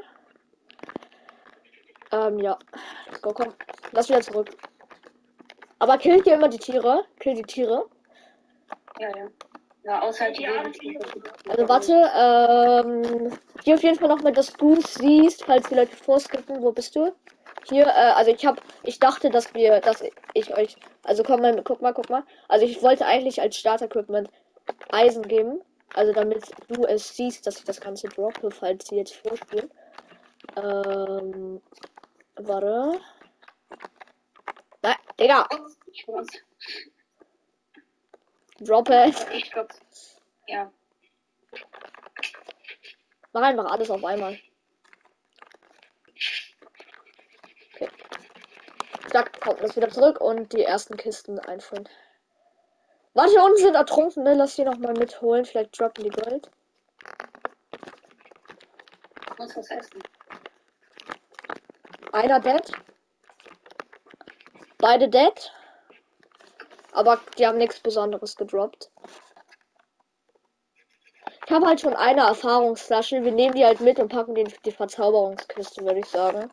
Ähm, 2.11 2.39
ja. 2.39 2.59
Let's 3.07 3.21
go, 3.21 3.33
komm. 3.33 3.53
Lass 3.93 4.09
wieder 4.09 4.21
zurück. 4.21 4.49
Aber 5.79 5.97
killt 5.97 6.27
ihr 6.27 6.33
immer 6.33 6.49
die 6.49 6.59
Tiere? 6.59 7.05
Kill 7.19 7.35
die 7.35 7.43
Tiere. 7.43 7.85
Ja, 8.99 9.07
ja. 9.17 9.27
Ja, 9.83 10.01
außer 10.01 10.31
die 10.31 10.43
Ja. 10.43 10.63
Also 11.49 11.67
warte, 11.67 11.93
ähm, 12.15 13.31
hier 13.63 13.75
auf 13.75 13.83
jeden 13.83 13.97
Fall 13.97 14.09
nochmal, 14.09 14.33
dass 14.33 14.53
du 14.53 14.79
siehst, 14.79 15.43
falls 15.43 15.67
die 15.69 15.75
Leute 15.75 15.95
vorskippen. 15.95 16.61
Wo 16.61 16.71
bist 16.71 16.95
du? 16.95 17.11
Hier, 17.67 17.87
äh, 17.87 18.13
also 18.15 18.31
ich 18.31 18.45
hab, 18.45 18.61
ich 18.83 18.99
dachte, 18.99 19.29
dass 19.29 19.53
wir, 19.53 19.79
dass 19.81 20.03
ich 20.33 20.55
euch, 20.55 20.75
also 21.03 21.23
komm 21.23 21.41
mal, 21.41 21.61
guck 21.63 21.81
mal, 21.81 21.93
guck 21.93 22.09
mal. 22.09 22.23
Also 22.47 22.65
ich 22.65 22.81
wollte 22.83 23.05
eigentlich 23.05 23.41
als 23.41 23.57
Starter-Equipment 23.57 24.29
Eisen 24.91 25.23
geben. 25.23 25.61
Also 25.93 26.13
damit 26.13 26.43
du 26.69 26.85
es 26.85 27.15
siehst, 27.15 27.45
dass 27.45 27.57
ich 27.59 27.65
das 27.65 27.81
Ganze 27.81 28.07
droppe, 28.07 28.51
falls 28.51 28.87
sie 28.87 28.95
jetzt 28.97 29.15
vorspielen. 29.15 29.69
Ähm, 30.57 31.61
warte. 32.35 32.99
Nein, 34.81 34.95
Digga, 35.19 35.47
Oh, 38.61 38.63
ich 38.63 38.69
muss. 38.69 38.69
drop 38.69 38.89
it. 38.89 39.27
Ich 39.33 39.51
glaub. 39.51 39.69
Ja. 40.47 40.71
Mach 43.33 43.41
einfach 43.41 43.65
alles 43.65 43.89
auf 43.89 44.03
einmal. 44.03 44.37
Okay. 47.73 47.89
Zack, 49.09 49.39
kommt 49.41 49.61
das 49.61 49.75
wieder 49.75 49.89
zurück 49.89 50.19
und 50.21 50.53
die 50.53 50.63
ersten 50.63 50.97
Kisten 50.97 51.39
einfüllen. 51.39 51.87
Warte, 53.13 53.31
hier 53.31 53.43
unten 53.43 53.57
sind 53.57 53.75
Ertrunkene. 53.75 54.35
Lass 54.35 54.55
die 54.55 54.63
nochmal 54.63 54.93
mitholen. 54.93 55.45
Vielleicht 55.45 55.79
droppen 55.79 56.03
die 56.03 56.09
Gold. 56.09 56.49
Ich 59.31 59.37
muss 59.37 59.55
was 59.55 59.69
essen. 59.71 60.03
Einer 62.13 62.39
dead. 62.39 62.71
Beide 64.77 65.09
dead. 65.09 65.53
Aber 66.93 67.19
die 67.37 67.47
haben 67.47 67.57
nichts 67.57 67.79
Besonderes 67.79 68.35
gedroppt. 68.35 68.91
Ich 71.45 71.51
habe 71.51 71.65
halt 71.65 71.81
schon 71.81 71.95
eine 71.95 72.21
Erfahrungsflasche. 72.21 73.23
Wir 73.23 73.31
nehmen 73.31 73.55
die 73.55 73.65
halt 73.65 73.81
mit 73.81 73.99
und 73.99 74.09
packen 74.09 74.35
die 74.35 74.41
in 74.41 74.53
die 74.65 74.71
Verzauberungskiste, 74.71 75.83
würde 75.83 75.99
ich 75.99 76.05
sagen. 76.05 76.51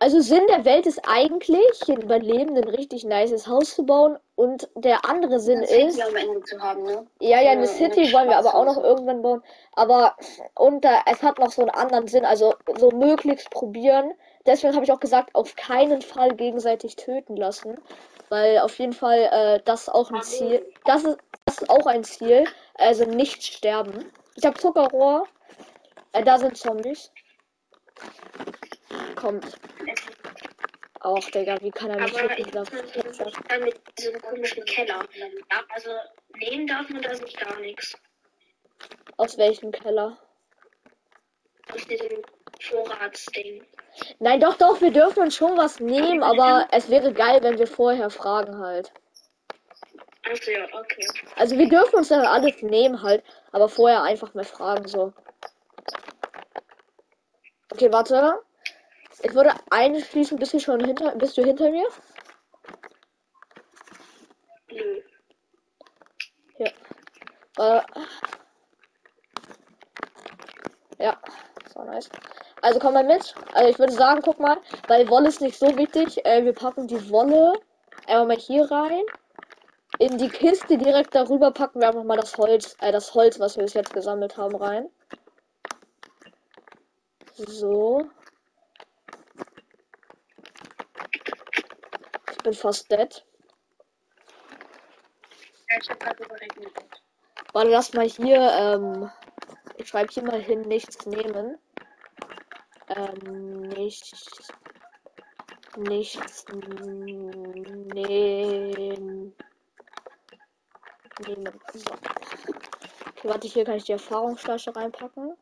Also 0.00 0.20
Sinn 0.20 0.46
der 0.48 0.64
Welt 0.64 0.86
ist 0.86 1.00
eigentlich, 1.06 1.80
den 1.86 2.00
Überlebenden 2.00 2.64
ein 2.64 2.74
richtig 2.74 3.04
nices 3.04 3.46
Haus 3.46 3.74
zu 3.74 3.84
bauen. 3.84 4.18
Und 4.34 4.68
der 4.74 5.04
andere 5.04 5.40
Sinn 5.40 5.60
Das 5.60 5.70
ist, 5.70 5.96
City 5.96 6.02
am 6.02 6.16
Ende 6.16 6.42
zu 6.42 6.58
haben, 6.58 6.82
ne? 6.84 7.06
ja, 7.20 7.40
ja, 7.40 7.50
eine 7.50 7.66
City 7.66 8.12
wollen 8.12 8.30
wir 8.30 8.38
aber 8.38 8.54
auch 8.54 8.64
noch 8.64 8.82
irgendwann 8.82 9.20
bauen. 9.20 9.42
Aber 9.74 10.16
und 10.54 10.84
da, 10.84 11.02
es 11.06 11.22
hat 11.22 11.38
noch 11.38 11.52
so 11.52 11.62
einen 11.62 11.70
anderen 11.70 12.08
Sinn, 12.08 12.24
also 12.24 12.54
so 12.78 12.90
möglichst 12.90 13.50
probieren. 13.50 14.14
Deswegen 14.46 14.74
habe 14.74 14.84
ich 14.84 14.92
auch 14.92 15.00
gesagt, 15.00 15.34
auf 15.34 15.54
keinen 15.54 16.00
Fall 16.00 16.34
gegenseitig 16.34 16.96
töten 16.96 17.36
lassen, 17.36 17.78
weil 18.32 18.60
auf 18.60 18.78
jeden 18.78 18.94
Fall 18.94 19.28
äh, 19.30 19.60
das 19.66 19.90
auch 19.90 20.10
ein 20.10 20.22
Ziel. 20.22 20.64
Das 20.86 21.04
ist, 21.04 21.18
das 21.44 21.58
ist 21.58 21.68
auch 21.68 21.84
ein 21.84 22.02
Ziel, 22.02 22.44
also 22.76 23.04
nicht 23.04 23.44
sterben. 23.44 24.10
Ich 24.36 24.46
habe 24.46 24.58
Zuckerrohr. 24.58 25.28
Äh, 26.14 26.24
da 26.24 26.38
sind 26.38 26.56
Zombies. 26.56 27.12
Kommt. 29.16 29.44
Auch, 31.00 31.20
Digga, 31.30 31.60
wie 31.60 31.70
kann 31.70 31.90
er 31.90 32.00
mich 32.00 32.18
Aber 32.18 32.28
töten? 32.34 32.40
ich 32.40 32.50
Das- 32.52 32.70
muss 33.18 33.32
dann 33.48 33.64
mit 33.64 33.78
diesem 33.98 34.18
komischen 34.22 34.64
Keller. 34.64 35.00
Ja, 35.14 35.60
also 35.68 35.90
nehmen 36.38 36.66
darf 36.66 36.88
man 36.88 37.02
da 37.02 37.12
nicht 37.12 37.38
gar 37.38 37.60
nichts. 37.60 37.94
Aus 39.18 39.36
welchem 39.36 39.72
Keller? 39.72 40.16
Aus 41.70 41.86
diesem 41.86 42.22
Vorratsding. 42.62 43.62
Nein, 44.18 44.40
doch, 44.40 44.56
doch, 44.56 44.80
wir 44.80 44.90
dürfen 44.90 45.22
uns 45.22 45.34
schon 45.34 45.56
was 45.56 45.80
nehmen, 45.80 46.22
aber 46.22 46.68
es 46.70 46.88
wäre 46.88 47.12
geil, 47.12 47.42
wenn 47.42 47.58
wir 47.58 47.66
vorher 47.66 48.10
fragen 48.10 48.58
halt. 48.58 48.92
Achso, 50.30 50.50
ja, 50.50 50.64
okay. 50.72 51.06
Also 51.36 51.58
wir 51.58 51.68
dürfen 51.68 51.96
uns 51.96 52.08
dann 52.08 52.24
alles 52.24 52.62
nehmen 52.62 53.02
halt, 53.02 53.24
aber 53.50 53.68
vorher 53.68 54.02
einfach 54.02 54.34
mal 54.34 54.44
fragen 54.44 54.86
so. 54.86 55.12
Okay, 57.72 57.92
warte. 57.92 58.40
Ich 59.22 59.34
würde 59.34 59.52
einschließen, 59.70 60.38
bist 60.38 60.52
du 60.52 60.60
schon 60.60 60.84
hinter, 60.84 61.14
bist 61.16 61.36
du 61.36 61.44
hinter 61.44 61.70
mir? 61.70 61.86
Nö. 64.70 65.02
Äh, 67.58 67.80
ja, 70.98 71.20
so 71.72 71.84
nice. 71.84 72.08
Also 72.62 72.78
komm 72.78 72.94
mal 72.94 73.04
mit. 73.04 73.34
Also 73.52 73.70
ich 73.70 73.78
würde 73.78 73.92
sagen, 73.92 74.20
guck 74.22 74.38
mal, 74.38 74.56
weil 74.86 75.08
Wolle 75.08 75.28
ist 75.28 75.40
nicht 75.40 75.58
so 75.58 75.76
wichtig. 75.76 76.24
Äh, 76.24 76.44
wir 76.44 76.52
packen 76.52 76.86
die 76.86 77.10
Wolle 77.10 77.52
einmal 78.06 78.26
mal 78.28 78.36
hier 78.36 78.70
rein. 78.70 79.02
In 79.98 80.16
die 80.16 80.28
Kiste 80.28 80.78
direkt 80.78 81.14
darüber 81.14 81.50
packen 81.50 81.80
wir 81.80 81.88
einfach 81.88 82.04
mal 82.04 82.16
das 82.16 82.36
Holz, 82.38 82.76
äh, 82.80 82.92
das 82.92 83.14
Holz, 83.14 83.38
was 83.40 83.56
wir 83.56 83.64
bis 83.64 83.74
jetzt 83.74 83.92
gesammelt 83.92 84.36
haben, 84.36 84.54
rein. 84.54 84.88
So. 87.34 88.08
Ich 92.30 92.38
bin 92.44 92.54
fast 92.54 92.90
dead. 92.90 93.24
Ja, 95.70 95.78
ich 95.80 95.90
hab 95.90 96.00
gerade 96.00 96.24
überrechnet. 96.24 96.72
Warte, 97.52 97.70
lass 97.70 97.92
mal 97.92 98.08
hier, 98.08 98.40
ähm, 98.40 99.10
ich 99.76 99.88
schreibe 99.88 100.12
hier 100.12 100.22
mal 100.22 100.40
hin, 100.40 100.62
nichts 100.62 101.04
nehmen. 101.06 101.58
Ähm, 102.94 103.62
nichts, 103.68 104.52
nichts 105.76 106.44
nehmen. 106.48 107.94
Nehmen. 111.26 111.60
So. 111.72 111.90
Okay, 113.10 113.28
warte, 113.28 113.48
hier 113.48 113.64
kann 113.64 113.76
ich 113.76 113.84
die 113.84 113.92
Erfahrungsflasche 113.92 114.74
reinpacken. 114.74 115.36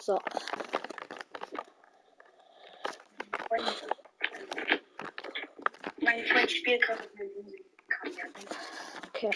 So. 0.00 0.18
Mein 6.00 6.26
Freund 6.26 6.50
spielt 6.50 6.82
gerade 6.82 7.08
mit 7.16 7.36
Musik. 7.36 7.64
Okay. 9.08 9.30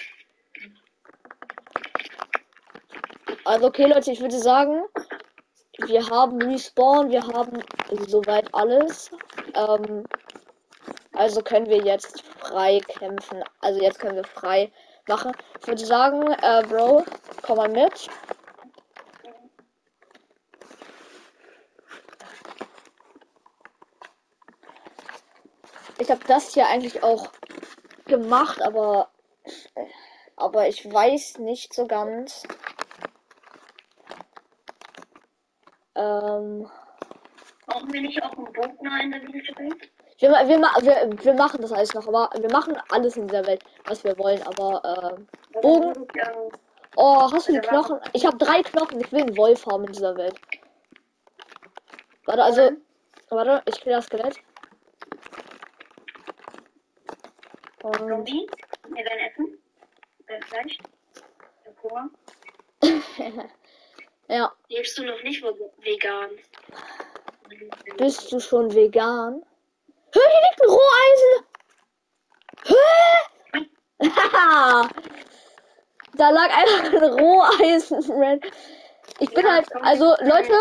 Also 3.45 3.67
okay 3.67 3.87
Leute, 3.87 4.13
ich 4.13 4.21
würde 4.21 4.39
sagen, 4.39 4.83
wir 5.89 6.07
haben 6.09 6.41
Respawn, 6.43 7.11
wir 7.11 7.27
haben 7.27 7.63
soweit 8.07 8.53
alles. 8.55 9.11
Ähm, 9.55 10.05
also 11.15 11.43
können 11.43 11.67
wir 11.67 11.79
jetzt 11.79 12.23
frei 12.39 12.81
kämpfen. 12.87 13.43
Also 13.61 13.81
jetzt 13.81 13.99
können 13.99 14.17
wir 14.17 14.25
frei 14.25 14.71
machen. 15.09 15.33
Ich 15.61 15.67
würde 15.67 15.85
sagen, 15.85 16.31
äh, 16.31 16.63
Bro, 16.69 17.05
komm 17.43 17.57
mal 17.57 17.69
mit. 17.69 18.09
Ich 25.99 26.11
habe 26.11 26.21
das 26.29 26.55
hier 26.55 26.67
eigentlich 26.69 27.03
auch 27.03 27.29
gemacht, 28.07 28.63
aber 28.63 29.09
aber 30.37 30.69
ich 30.69 30.91
weiß 30.91 31.39
nicht 31.39 31.75
so 31.75 31.87
ganz. 31.87 32.45
Ähm, 35.99 36.71
Brauchen 37.67 37.93
wir 37.93 38.01
nicht 38.01 38.23
auch 38.23 38.33
einen 38.33 38.53
Bogen 38.53 39.03
in 39.03 39.11
der 39.11 39.21
Welt? 39.59 39.91
wir, 40.19 40.31
wir, 40.31 40.59
wir, 40.59 41.25
wir 41.25 41.35
machen 41.35 41.61
das 41.61 41.73
alles 41.73 41.93
noch, 41.93 42.07
aber 42.07 42.31
wir 42.41 42.51
machen 42.51 42.77
alles 42.91 43.17
in 43.17 43.27
dieser 43.27 43.47
Welt, 43.47 43.63
was 43.85 44.05
wir 44.05 44.17
wollen. 44.19 44.41
Aber 44.45 45.17
ähm, 45.17 45.27
Bogen. 45.61 46.07
Oh, 46.97 47.31
hast 47.31 47.49
du 47.49 47.53
die 47.53 47.61
Knochen? 47.61 47.99
Ich 48.13 48.25
habe 48.25 48.37
drei 48.39 48.63
Knochen. 48.63 49.01
Ich 49.01 49.13
will 49.13 49.23
einen 49.23 49.37
Wolf 49.37 49.67
haben 49.67 49.85
in 49.85 49.93
dieser 49.93 50.17
Welt. 50.17 50.35
Warte, 52.25 52.43
also. 52.43 52.71
Warte, 53.31 53.63
ich 53.67 53.81
kriege 53.81 53.97
das 53.97 54.07
Skelett. 54.07 54.37
Und 57.83 57.97
Zombie? 57.97 58.47
Ja, 58.97 59.05
dein 59.05 59.19
Essen? 59.19 59.59
Fleisch? 60.49 60.79
Hunger? 61.83 62.11
ja, 64.29 64.53
Lebst 64.69 64.99
du 64.99 65.05
noch 65.05 65.23
nicht 65.23 65.43
vegan? 65.43 66.31
bist 67.97 68.31
du 68.31 68.41
schon 68.41 68.73
vegan? 68.75 69.43
Hör, 70.13 70.23
hier 70.23 70.43
liegt 70.47 70.63
ein 70.63 70.71
Roheisen! 70.71 71.35
Hä? 72.65 74.11
Haha! 74.11 74.89
da 76.19 76.31
lag 76.31 76.51
einfach 76.57 76.85
ein 76.85 77.21
Roheisen. 77.21 78.41
Ich 79.21 79.31
bin 79.31 79.51
halt, 79.51 79.67
also 79.83 80.15
Leute, 80.21 80.53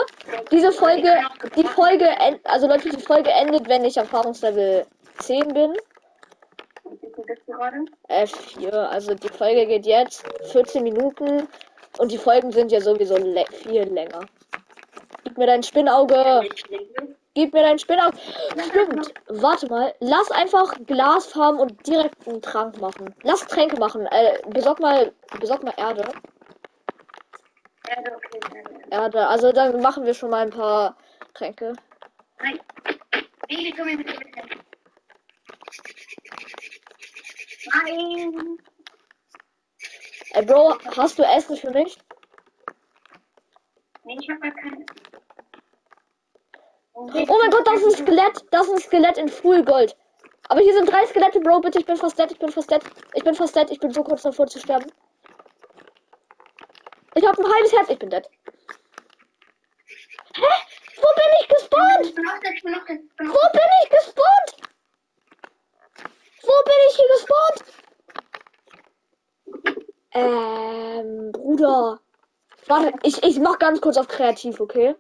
diese 0.52 0.72
Folge, 0.72 1.16
die 1.56 1.64
Folge, 1.64 2.10
also 2.46 2.68
Leute, 2.68 2.90
die 2.90 3.02
Folge 3.02 3.30
endet, 3.30 3.68
wenn 3.68 3.86
ich 3.86 3.98
Erfahrungslevel 3.98 4.86
10 5.20 5.54
bin. 5.54 5.78
Wie 6.84 6.98
viel 6.98 7.26
bist 7.26 7.42
du 7.46 7.52
gerade? 7.54 7.86
F4, 8.10 8.72
also 8.72 9.14
die 9.14 9.30
Folge 9.30 9.68
geht 9.68 9.86
jetzt 9.86 10.24
14 10.52 10.84
Minuten 10.84 11.48
und 12.00 12.12
die 12.12 12.18
Folgen 12.18 12.52
sind 12.52 12.72
ja 12.72 12.82
sowieso 12.82 13.18
lä 13.18 13.46
viel 13.52 13.84
länger. 13.84 14.26
Gib 15.24 15.38
mir 15.38 15.48
dein 15.48 15.64
Spinnauge, 15.64 16.48
gib 17.34 17.54
mir 17.54 17.64
dein 17.64 17.80
Spinnauge. 17.80 18.18
Stimmt, 18.70 19.14
warte 19.28 19.68
mal, 19.68 19.94
lass 20.00 20.32
einfach 20.32 20.74
Glas 20.86 21.28
farmen 21.28 21.60
und 21.62 21.88
direkt 21.88 22.28
einen 22.28 22.42
Trank 22.42 22.80
machen. 22.80 23.14
Lass 23.24 23.46
Tränke 23.48 23.78
machen, 23.78 24.06
äh, 24.08 24.40
besorg 24.50 24.80
mal, 24.80 25.14
besorg 25.40 25.64
mal 25.64 25.74
Erde. 25.78 26.04
Erde, 27.88 28.16
okay, 28.16 28.40
Erde. 28.56 28.80
Erde, 28.90 29.28
also 29.28 29.52
dann 29.52 29.82
machen 29.82 30.06
wir 30.06 30.14
schon 30.14 30.30
mal 30.30 30.44
ein 30.44 30.50
paar 30.50 30.98
Tränke. 31.34 31.74
Nein. 32.40 32.60
Baby, 33.48 33.74
komm 33.78 33.88
hier 33.88 33.98
mit. 33.98 34.08
Nein. 37.74 38.58
Ey, 40.32 40.46
Bro, 40.46 40.78
hast 40.96 41.18
du 41.18 41.24
Essen 41.24 41.58
für 41.58 41.72
mich? 41.72 41.98
Nee, 44.04 44.18
ich 44.20 44.30
hab 44.30 44.42
gar 44.42 44.52
keine. 44.52 44.86
Oh 46.94 47.06
mein 47.06 47.52
Gott, 47.52 47.68
das 47.68 47.82
ist 47.82 48.00
ein 48.00 48.06
Skelett, 48.06 48.46
das 48.52 48.68
ist 48.68 48.74
ein 48.74 48.80
Skelett 48.80 49.18
in 49.18 49.30
Full 49.30 49.64
Gold. 49.64 49.96
Aber 50.50 50.62
hier 50.62 50.74
sind 50.74 50.90
drei 50.90 51.06
Skelette, 51.06 51.40
Bro. 51.40 51.60
Bitte, 51.62 51.80
ich 51.80 51.86
bin 51.86 51.98
fast 51.98 52.18
dead. 52.18 52.32
Ich 52.32 52.40
bin 52.40 52.52
fast 52.52 52.72
dead. 52.72 52.82
Ich 53.14 53.24
bin 53.24 53.36
fast 53.36 53.56
dead. 53.56 53.70
Ich 53.70 53.80
bin 53.80 53.92
so 53.92 54.04
kurz 54.04 54.22
davor 54.22 54.48
zu 54.48 54.60
sterben. 54.60 54.92
Ich 57.16 57.28
habe 57.28 57.44
ein 57.44 57.54
halbes 57.54 57.74
Herz. 57.74 57.90
Ich 57.90 58.00
bin 58.00 58.10
dead. 58.10 58.30
Hä? 60.36 60.42
Wo 60.96 61.08
bin 61.16 61.32
ich 61.42 61.48
gespawnt? 61.50 62.06
Ich 62.06 62.16
bin 62.16 62.28
auch 62.28 62.40
dead, 62.40 62.54
ich 62.56 62.64
bin 62.64 62.76
auch 62.76 62.86
dead, 62.86 63.00
ich 63.02 63.16
bin 63.18 63.30
auch 63.30 63.34
Wo 63.34 63.52
bin 63.52 63.70
ich 63.84 63.90
gespawnt? 63.90 64.72
Wo 66.44 66.64
bin 66.64 66.76
ich 66.90 66.96
hier 66.96 67.08
gespawnt? 67.16 67.87
Ähm, 70.18 71.32
Bruder. 71.32 72.00
Warte, 72.66 72.92
ich, 73.04 73.22
ich 73.24 73.40
mach 73.40 73.60
ganz 73.60 73.80
kurz 73.82 73.98
auf 73.98 74.08
kreativ, 74.08 74.60
okay? 74.60 74.96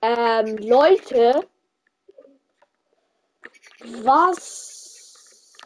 Ähm, 0.00 0.56
Leute. 0.58 1.46
Was 4.02 5.56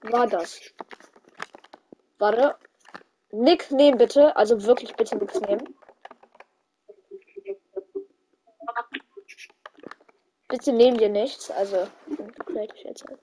war 0.00 0.26
das? 0.26 0.60
Warte. 2.18 2.56
Nix 3.30 3.70
nehmen, 3.70 3.98
bitte. 3.98 4.34
Also 4.36 4.64
wirklich 4.64 4.94
bitte 4.96 5.16
nichts 5.16 5.38
nehmen. 5.40 5.74
Bitte 10.48 10.72
nehmen 10.72 10.98
wir 10.98 11.08
nichts. 11.08 11.50
Also, 11.50 11.88
vielleicht 12.46 12.76
jetzt. 12.78 13.04
halt. 13.06 13.18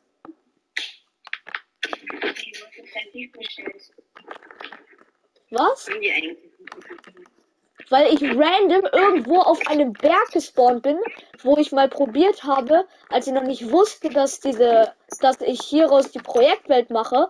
Was? 5.51 5.87
Weil 7.89 8.13
ich 8.13 8.21
random 8.21 8.87
irgendwo 8.93 9.39
auf 9.39 9.65
einem 9.67 9.93
Berg 9.93 10.31
gespawnt 10.31 10.83
bin, 10.83 10.99
wo 11.41 11.57
ich 11.57 11.71
mal 11.71 11.89
probiert 11.89 12.43
habe, 12.43 12.85
als 13.09 13.25
ich 13.25 13.33
noch 13.33 13.43
nicht 13.43 13.71
wusste, 13.71 14.09
dass 14.09 14.39
diese, 14.39 14.93
dass 15.21 15.41
ich 15.41 15.61
hieraus 15.61 16.11
die 16.11 16.19
Projektwelt 16.19 16.91
mache, 16.91 17.29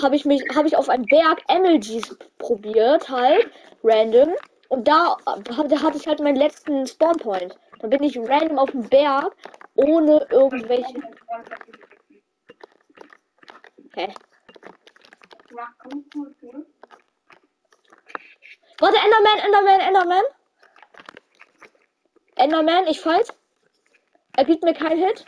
habe 0.00 0.14
ich 0.14 0.24
mich, 0.24 0.44
habe 0.54 0.68
ich 0.68 0.76
auf 0.76 0.88
einem 0.88 1.06
Berg 1.06 1.42
Energies 1.48 2.16
probiert, 2.38 3.08
halt, 3.08 3.50
random. 3.82 4.32
Und 4.68 4.86
da, 4.86 5.16
da 5.24 5.82
hatte 5.82 5.96
ich 5.96 6.06
halt 6.06 6.20
meinen 6.20 6.36
letzten 6.36 6.86
Spawnpoint. 6.86 7.56
Da 7.80 7.88
bin 7.88 8.02
ich 8.04 8.16
random 8.16 8.58
auf 8.58 8.70
dem 8.70 8.88
Berg, 8.88 9.34
ohne 9.74 10.24
irgendwelche. 10.30 11.02
Hä? 13.96 14.08
Warte, 18.78 18.98
Enderman, 19.04 19.38
Enderman, 19.46 19.80
Enderman. 19.80 20.24
Enderman, 22.36 22.86
ich 22.88 23.00
fall. 23.00 23.24
Er 24.36 24.44
gibt 24.44 24.64
mir 24.64 24.74
keinen 24.74 24.98
Hit. 24.98 25.24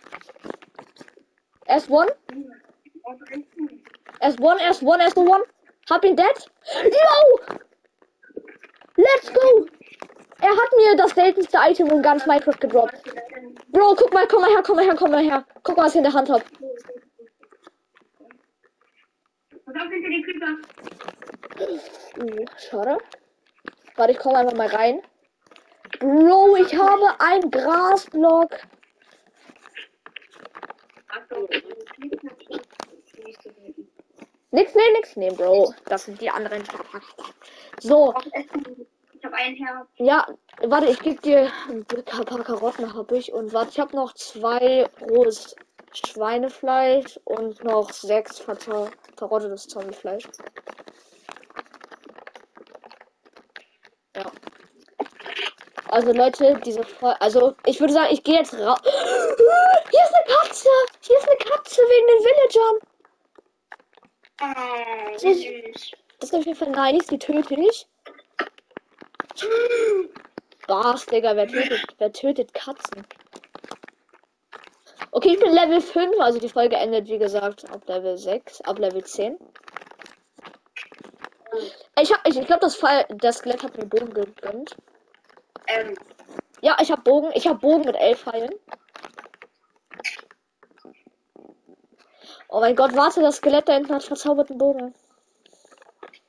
Er 1.64 1.78
ist 1.78 1.88
one. 1.88 2.14
Er 4.20 4.28
ist 4.28 4.40
one, 4.40 4.60
er 4.60 4.70
ist 4.70 4.82
one, 4.82 5.00
er 5.02 5.08
ist 5.08 5.16
one. 5.16 5.44
Hab 5.88 6.04
ihn 6.04 6.16
dead. 6.16 6.50
Yo! 6.84 7.56
Let's 8.96 9.32
go! 9.32 9.66
Er 10.40 10.50
hat 10.50 10.70
mir 10.76 10.94
das 10.96 11.12
seltenste 11.12 11.58
Item 11.62 11.88
in 11.88 12.02
ganz 12.02 12.26
Minecraft 12.26 12.60
gedroppt. 12.60 13.02
Bro, 13.68 13.94
guck 13.94 14.12
mal, 14.12 14.26
komm 14.28 14.42
mal 14.42 14.50
her, 14.50 14.62
komm 14.62 14.76
mal 14.76 14.84
her, 14.84 14.94
komm 14.94 15.10
mal 15.10 15.24
her. 15.24 15.44
Guck 15.62 15.76
mal, 15.78 15.86
was 15.86 15.94
ich 15.94 15.98
in 15.98 16.04
der 16.04 16.12
Hand 16.12 16.28
hab. 16.28 16.42
Auch 19.78 19.90
hinter 19.90 20.08
den 20.08 20.24
Creeper. 20.24 20.56
Uh, 22.18 22.44
schade. 22.56 22.98
Warte, 23.96 24.12
ich 24.12 24.18
komme 24.18 24.38
einfach 24.38 24.56
mal 24.56 24.68
rein. 24.68 25.00
Bro, 26.00 26.56
ich 26.56 26.74
habe 26.74 27.20
einen 27.20 27.50
Grasblock. 27.50 28.50
Nix 34.50 34.74
nehmen, 34.74 34.92
nix 34.94 35.16
nehmen, 35.16 35.36
Bro. 35.36 35.74
Das 35.86 36.04
sind 36.04 36.20
die 36.20 36.30
anderen. 36.30 36.62
So, 37.80 38.14
Ich 38.32 39.24
habe 39.24 39.36
ein 39.36 39.54
Herz. 39.56 39.88
ja, 39.96 40.26
warte, 40.62 40.86
ich 40.86 41.00
gebe 41.00 41.20
dir 41.20 41.50
ein 41.68 41.84
paar 41.84 42.44
Karotten 42.44 42.94
habe 42.94 43.16
ich 43.18 43.32
und 43.32 43.52
warte, 43.52 43.70
ich 43.70 43.80
habe 43.80 43.94
noch 43.94 44.14
zwei 44.14 44.88
rohes 45.00 45.54
Schweinefleisch 45.92 47.18
und 47.24 47.62
noch 47.64 47.90
sechs 47.92 48.40
verro- 48.40 48.90
verrottetes 49.16 49.66
Zombiefleisch. 49.68 50.24
Ja. 54.16 54.30
Also 55.88 56.12
Leute, 56.12 56.60
diese 56.64 56.82
Folge, 56.84 57.20
also 57.20 57.54
ich 57.64 57.80
würde 57.80 57.94
sagen, 57.94 58.08
ich 58.12 58.22
gehe 58.22 58.36
jetzt 58.36 58.54
raus. 58.54 58.78
Hier 58.84 60.04
ist 60.04 60.14
eine 60.14 60.26
Katze. 60.36 60.68
Hier 61.00 61.18
ist 61.18 61.28
eine 61.28 61.38
Katze 61.38 61.80
wegen 61.82 62.06
den 62.08 62.22
Villagern. 62.24 62.78
Süß. 65.18 65.92
Das 66.20 66.30
ist 66.30 66.34
auf 66.34 66.44
jeden 66.46 66.58
Fall 66.58 66.70
nice, 66.70 67.06
die 67.06 67.18
töte 67.18 67.54
ich. 67.54 67.86
Was, 70.66 71.06
Digga, 71.06 71.34
wer 71.34 71.48
tötet, 71.48 71.94
wer 71.96 72.12
tötet 72.12 72.52
Katzen? 72.52 73.06
Okay, 75.18 75.30
ich 75.30 75.40
bin 75.40 75.52
Level 75.52 75.80
5, 75.80 76.20
also 76.20 76.38
die 76.38 76.48
Folge 76.48 76.76
endet 76.76 77.08
wie 77.08 77.18
gesagt 77.18 77.68
ab 77.72 77.82
Level 77.88 78.16
6, 78.16 78.60
ab 78.60 78.78
Level 78.78 79.02
10. 79.02 79.36
Ich 82.00 82.12
hab, 82.12 82.24
ich, 82.24 82.38
ich 82.38 82.46
glaube, 82.46 82.60
das 82.60 82.76
Fall, 82.76 83.04
das 83.08 83.38
Skelett 83.38 83.64
hat 83.64 83.76
mir 83.76 83.84
Bogen 83.84 84.14
gegönnt. 84.14 84.76
Ähm, 85.66 85.96
Ja, 86.60 86.76
ich 86.80 86.92
hab 86.92 87.02
Bogen, 87.02 87.32
ich 87.34 87.48
hab 87.48 87.60
Bogen 87.60 87.84
mit 87.84 87.96
11 87.96 88.20
Pfeilen. 88.20 88.54
Oh 92.48 92.60
mein 92.60 92.76
Gott, 92.76 92.94
warte, 92.94 93.20
das 93.20 93.38
Skelett 93.38 93.68
da 93.68 93.72
hinten 93.72 93.92
hat 93.92 94.04
verzauberten 94.04 94.56
Bogen. 94.56 94.94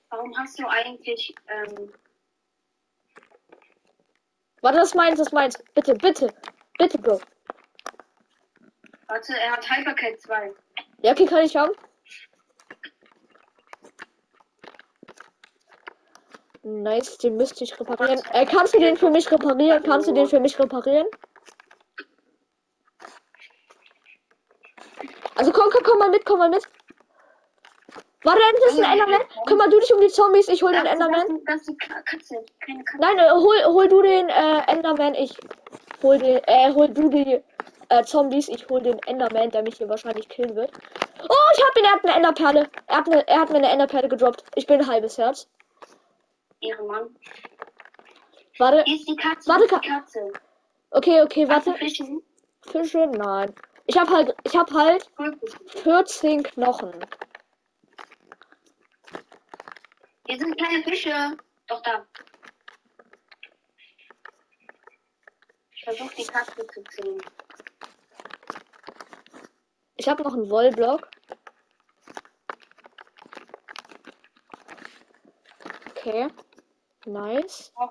warum 0.10 0.36
hast 0.36 0.58
du 0.58 0.67
eigentlich, 0.67 1.36
ähm, 1.47 1.93
Warte, 4.63 4.80
das 4.80 4.95
meins, 4.95 5.19
das 5.19 5.32
meins. 5.32 5.63
Bitte, 5.75 5.93
bitte, 5.93 6.34
bitte, 6.80 6.97
Bro. 6.97 7.21
Warte, 9.10 9.34
er 9.38 9.52
hat 9.52 9.69
Hypercat 9.69 10.22
2. 10.22 10.52
Ja, 11.02 11.12
okay, 11.12 11.26
kann 11.26 11.43
ich 11.45 11.56
haben. 11.56 11.72
Nice, 16.62 17.17
den 17.17 17.38
müsste 17.38 17.63
ich 17.63 17.80
reparieren. 17.80 18.22
Äh, 18.34 18.45
kannst 18.45 18.74
du 18.74 18.80
den 18.80 18.98
für 18.98 19.10
mich 19.10 19.32
reparieren? 19.32 19.82
Kannst 19.84 20.08
du 20.08 20.13
den 20.13 20.28
für 20.28 20.39
mich 20.39 20.60
reparieren? 20.60 21.08
Also 25.36 25.52
komm, 25.54 25.69
komm, 25.72 25.84
komm 25.84 26.00
mal 26.00 26.10
mit, 26.10 26.26
komm 26.26 26.39
mal 26.39 26.50
mit. 26.50 26.63
Warte, 28.24 28.41
da 28.41 28.67
ist 28.67 28.78
ein 28.80 28.91
Enderman. 29.00 29.22
Kümmer 29.48 29.69
du 29.69 29.80
dich 29.80 29.93
um 29.93 30.02
die 30.02 30.10
Zombies, 30.10 30.50
ich 30.50 30.62
hol 30.62 30.74
den 30.74 30.84
Das, 30.84 30.91
Enderman. 30.93 31.39
das 31.45 31.62
ist 31.62 31.69
eine 31.69 32.04
Katze, 32.04 32.45
keine 32.60 32.84
Katze. 32.84 33.00
Nein, 33.00 33.32
hol, 33.32 33.56
hol 33.65 33.88
du 33.88 34.02
den 34.02 34.28
äh, 34.28 34.62
Enderman, 34.67 35.15
ich 35.15 35.38
hol 36.04 36.17
den, 36.17 36.41
äh, 36.45 36.74
hol 36.74 36.89
du 36.89 37.10
die 37.10 37.41
äh, 37.89 38.04
Zombies, 38.04 38.47
ich 38.47 38.67
hol 38.69 38.82
den 38.82 38.99
Enderman, 38.99 39.49
der 39.52 39.63
mich 39.63 39.78
hier 39.78 39.89
wahrscheinlich 39.89 40.30
killen 40.30 40.56
wird. 40.56 40.71
Oh, 41.21 41.52
ich 41.56 41.63
hab 41.63 41.78
ihn, 41.78 41.84
er 41.86 41.91
hat 41.91 42.04
eine 42.06 42.15
Enderperle. 42.15 42.69
Er 42.88 42.97
hat, 42.97 43.08
eine, 43.08 43.28
er 43.28 43.39
hat 43.41 43.49
mir 43.49 43.58
eine 43.58 43.69
Enderperle 43.69 44.08
gedroppt. 44.08 44.43
Ich 44.56 44.65
bin 44.67 44.80
ein 44.80 44.88
halbes 44.88 45.17
Herz. 45.17 45.47
Ehrenmann. 46.62 47.15
Warte, 48.58 48.84
Hier 48.86 48.95
ist 48.95 49.08
die 49.08 49.15
Katze, 49.15 49.49
Warte, 49.49 49.63
ist 49.65 49.73
die 49.73 49.89
Katze. 49.89 50.34
okay, 50.91 51.21
okay, 51.21 51.47
Warte. 51.47 51.73
Fischen. 51.75 52.21
Fische, 52.62 53.08
nein. 53.08 53.54
Ich 53.86 53.97
hab 53.97 54.10
halt, 54.10 54.36
ich 54.43 54.56
hab 54.56 54.71
halt 54.71 55.10
14 55.67 56.43
Knochen. 56.43 56.93
Hier 60.28 60.38
sind 60.38 60.58
kleine 60.58 60.84
Fische. 60.84 61.38
Doch 61.67 61.82
da. 61.82 62.06
Ich 65.71 65.84
versuche 65.84 66.15
die 66.17 66.25
Katze 66.25 66.67
zu 66.67 66.84
ziehen. 66.84 67.21
Ich 70.00 70.08
hab 70.08 70.20
noch 70.20 70.34
einen 70.34 70.50
Wollblock. 70.50 71.10
Okay. 75.90 76.28
Nice. 77.06 77.74
Oh. 77.76 77.90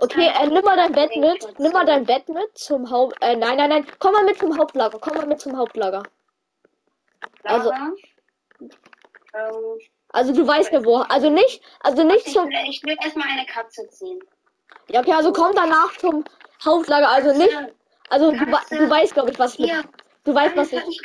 Okay, 0.00 0.26
äh, 0.26 0.48
nimm 0.48 0.64
mal 0.64 0.76
dein 0.76 0.90
Bett 0.90 1.14
mit. 1.14 1.58
Nimm 1.60 1.70
mal 1.70 1.86
dein 1.86 2.04
Bett 2.04 2.28
mit 2.28 2.58
zum 2.58 2.90
Haupt. 2.90 3.16
Äh, 3.20 3.36
nein, 3.36 3.56
nein, 3.56 3.70
nein. 3.70 3.86
Komm 4.00 4.12
mal 4.12 4.24
mit 4.24 4.38
zum 4.38 4.58
Hauptlager. 4.58 4.98
Komm 4.98 5.16
mal 5.16 5.26
mit 5.26 5.40
zum 5.40 5.56
Hauptlager. 5.56 6.02
also-. 7.44 7.70
Ähm, 7.70 8.70
Also 10.08 10.34
du 10.34 10.44
weißt 10.44 10.72
ja 10.72 10.84
wo. 10.84 10.96
Also 10.96 11.30
nicht, 11.30 11.62
also 11.80 12.02
nicht 12.02 12.26
ich 12.26 12.32
zum. 12.32 12.50
ich 12.50 12.82
will 12.82 12.96
erstmal 13.00 13.28
eine 13.28 13.46
Katze 13.46 13.88
ziehen. 13.90 14.18
Ja, 14.88 15.00
okay, 15.00 15.12
also 15.12 15.32
komm 15.32 15.54
danach 15.54 15.96
zum 15.98 16.24
Hauptlager. 16.64 17.08
Also 17.10 17.32
nicht. 17.32 17.56
Also 18.10 18.30
du, 18.32 18.38
du 18.38 18.90
weißt, 18.90 19.14
glaube 19.14 19.30
ich, 19.30 19.38
was 19.38 19.54
ich 19.54 19.60
mit. 19.60 19.84
Du 20.24 20.34
weißt, 20.34 20.56
was 20.56 20.72
ich. 20.72 21.00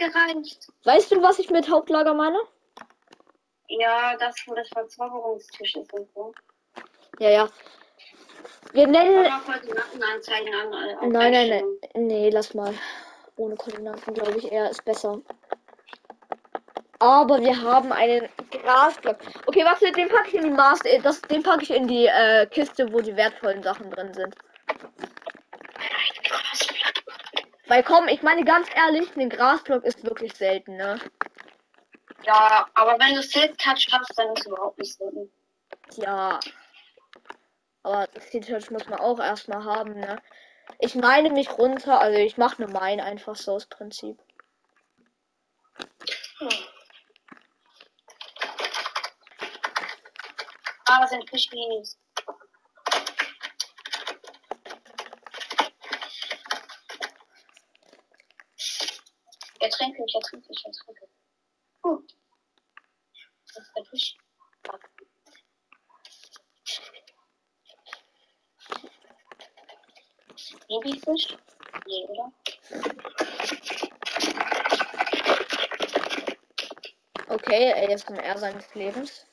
Weißt 0.83 1.11
du, 1.11 1.21
was 1.21 1.39
ich 1.39 1.49
mit 1.49 1.69
Hauptlager 1.69 2.13
meine? 2.13 2.39
Ja, 3.67 4.15
das, 4.17 4.35
wo 4.47 4.55
das 4.55 4.67
Verzauberungstisch 4.69 5.75
ist 5.75 5.93
und 5.93 6.09
so. 6.13 6.33
Ja, 7.19 7.29
ja. 7.29 7.49
Wir 8.73 8.87
nennen. 8.87 9.25
An. 9.25 11.03
äh, 11.03 11.07
Nein, 11.07 11.31
nein, 11.31 11.49
nein. 11.49 12.07
Nee, 12.07 12.29
lass 12.29 12.53
mal. 12.53 12.73
Ohne 13.37 13.55
Koordinaten, 13.55 14.13
glaube 14.13 14.37
ich, 14.37 14.51
eher 14.51 14.69
ist 14.69 14.83
besser. 14.85 15.21
Aber 16.99 17.39
wir 17.39 17.61
haben 17.61 17.93
einen 17.93 18.27
Grasblock. 18.51 19.17
Okay, 19.45 19.63
warte, 19.63 19.91
den 19.93 20.09
packe 20.09 20.27
ich 20.29 20.33
in 20.33 20.43
die 20.43 20.49
Master. 20.49 20.89
Das, 21.01 21.21
den 21.21 21.41
packe 21.43 21.63
ich 21.63 21.71
in 21.71 21.87
die 21.87 22.07
äh, 22.07 22.45
Kiste, 22.47 22.91
wo 22.91 22.99
die 22.99 23.15
wertvollen 23.15 23.63
Sachen 23.63 23.89
drin 23.91 24.13
sind. 24.13 24.35
Weil 27.67 27.83
komm, 27.83 28.07
ich 28.07 28.21
meine 28.23 28.43
ganz 28.43 28.67
ehrlich, 28.75 29.15
ein 29.15 29.29
Grasblock 29.29 29.83
ist 29.83 30.03
wirklich 30.03 30.33
selten, 30.33 30.75
ne? 30.75 30.99
Ja, 32.23 32.67
aber 32.73 32.99
wenn 32.99 33.15
du 33.15 33.21
Silk 33.21 33.57
Touch 33.57 33.87
hast, 33.91 34.17
dann 34.17 34.33
ist 34.33 34.41
es 34.41 34.47
überhaupt 34.47 34.79
nicht 34.79 34.97
so. 34.97 35.29
Ja. 35.95 36.39
Aber 37.83 38.07
Steel 38.27 38.41
Touch 38.41 38.71
muss 38.71 38.87
man 38.87 38.99
auch 38.99 39.19
erstmal 39.19 39.63
haben, 39.63 39.99
ne? 39.99 40.21
Ich 40.79 40.95
meine 40.95 41.29
mich 41.29 41.57
runter, 41.57 41.99
also 41.99 42.17
ich 42.17 42.37
mache 42.37 42.63
eine 42.63 42.71
Mine 42.71 43.03
einfach 43.03 43.35
so 43.35 43.53
aus 43.53 43.65
Prinzip. 43.67 44.17
Ah, 50.85 51.01
das 51.01 51.11
sind 51.11 51.29
Fischminis. 51.29 51.97
Ertränke 59.59 60.03
ich, 60.05 60.15
ertränke 60.15 60.47
ich, 60.51 60.65
ertränke. 60.65 61.09
Huh. 61.83 62.01
Das 63.47 63.57
ist 63.57 63.75
der 63.75 63.85
Fisch. 63.85 64.17
Babyfisch? 70.67 71.37
Nee, 71.85 72.05
oder? 72.07 72.31
Okay, 77.27 77.71
er 77.71 77.89
ist 77.89 78.07
am 78.07 78.15
R 78.15 78.37
seines 78.37 78.73
Lebens. 78.75 79.25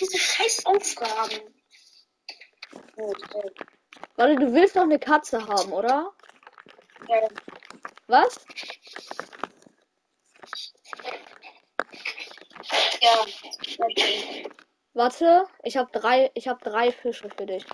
Diese 0.00 0.18
scheiß 0.18 0.66
Aufgaben. 0.66 1.54
Äh, 2.96 3.12
Warte, 4.16 4.36
du 4.36 4.52
willst 4.52 4.76
doch 4.76 4.82
eine 4.82 4.98
Katze 4.98 5.46
haben, 5.46 5.72
oder? 5.72 6.12
Was? 8.06 8.44
ja, 13.00 13.26
okay. 13.78 14.48
Warte, 14.94 15.46
ich 15.62 15.76
habe 15.76 15.90
drei, 15.92 16.30
ich 16.34 16.48
habe 16.48 16.62
drei 16.62 16.92
Fische 16.92 17.28
für 17.30 17.46
dich. 17.46 17.64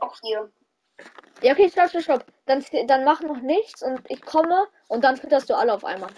Auch 0.00 0.16
hier. 0.22 0.50
Ja, 1.42 1.52
okay, 1.52 1.70
stopp, 1.70 1.90
stopp, 1.90 2.02
stopp. 2.02 2.24
Dann, 2.46 2.64
dann 2.86 3.04
mach 3.04 3.20
noch 3.20 3.40
nichts 3.40 3.82
und 3.82 4.00
ich 4.10 4.20
komme 4.22 4.66
und 4.88 5.04
dann 5.04 5.16
fütterst 5.16 5.48
du 5.50 5.56
alle 5.56 5.74
auf 5.74 5.84
einmal. 5.84 6.10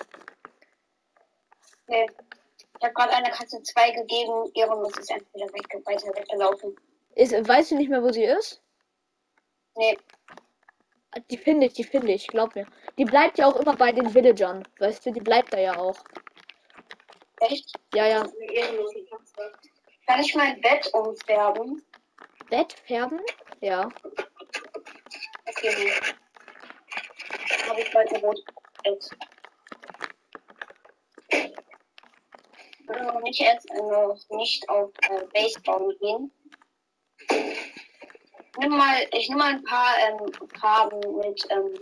Nee. 1.88 2.06
Ich 2.78 2.84
habe 2.84 2.94
gerade 2.94 3.12
einer 3.12 3.30
Katze 3.30 3.62
zwei 3.62 3.90
gegeben, 3.90 4.50
ihre 4.54 4.74
muss 4.76 4.96
jetzt 4.96 5.10
einfach 5.10 5.34
wieder 5.34 5.52
weg, 5.52 5.66
weiter 5.84 6.08
weggelaufen. 6.16 6.74
Ist, 7.14 7.32
weißt 7.32 7.72
du 7.72 7.76
nicht 7.76 7.90
mehr, 7.90 8.02
wo 8.02 8.10
sie 8.10 8.24
ist? 8.24 8.62
Nee, 9.76 9.98
Die 11.30 11.36
finde 11.36 11.66
ich, 11.66 11.72
die 11.72 11.84
finde 11.84 12.12
ich, 12.12 12.26
glaub 12.28 12.54
mir. 12.54 12.66
Die 12.96 13.04
bleibt 13.04 13.38
ja 13.38 13.46
auch 13.46 13.56
immer 13.56 13.76
bei 13.76 13.90
den 13.90 14.10
Villagern. 14.14 14.66
Weißt 14.78 15.04
du, 15.04 15.12
die 15.12 15.20
bleibt 15.20 15.52
da 15.52 15.58
ja 15.58 15.76
auch. 15.76 15.96
echt? 17.40 17.72
Ja, 17.94 18.06
ja. 18.06 18.22
Kann 20.06 20.20
ich 20.20 20.34
mein 20.34 20.60
Bett 20.60 20.88
umfärben? 20.92 21.84
Bett 22.48 22.72
färben? 22.86 23.20
Ja. 23.60 23.88
Okay, 25.46 25.74
nee. 25.78 25.92
Habe 27.68 27.80
ich 27.80 27.96
ein 27.96 28.16
rotes 28.16 28.44
Bett. 28.84 29.10
Ich 32.78 32.88
würde 32.88 33.04
noch 33.04 33.20
nicht 33.22 33.40
jetzt 33.40 33.70
äh, 33.70 33.76
noch 33.76 34.18
nicht 34.30 34.68
auf 34.68 34.90
äh, 35.08 35.24
Baseball 35.32 35.96
gehen. 36.00 36.32
Nimm 38.60 38.76
mal, 38.76 39.08
ich 39.12 39.26
nehme 39.30 39.38
mal 39.38 39.52
ein 39.54 39.64
paar 39.64 39.94
ähm, 40.00 40.30
Farben 40.60 41.00
mit, 41.16 41.46
ähm, 41.48 41.80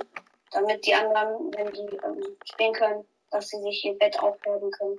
damit 0.53 0.87
die 0.87 0.95
anderen, 0.95 1.53
wenn 1.55 1.73
die 1.73 1.97
ähm, 2.05 2.37
spielen 2.45 2.73
können, 2.73 3.05
dass 3.33 3.49
sie 3.49 3.61
sich 3.63 3.85
ihr 3.85 3.99
Bett 3.99 4.17
aufhören 4.21 4.71
können. 4.71 4.99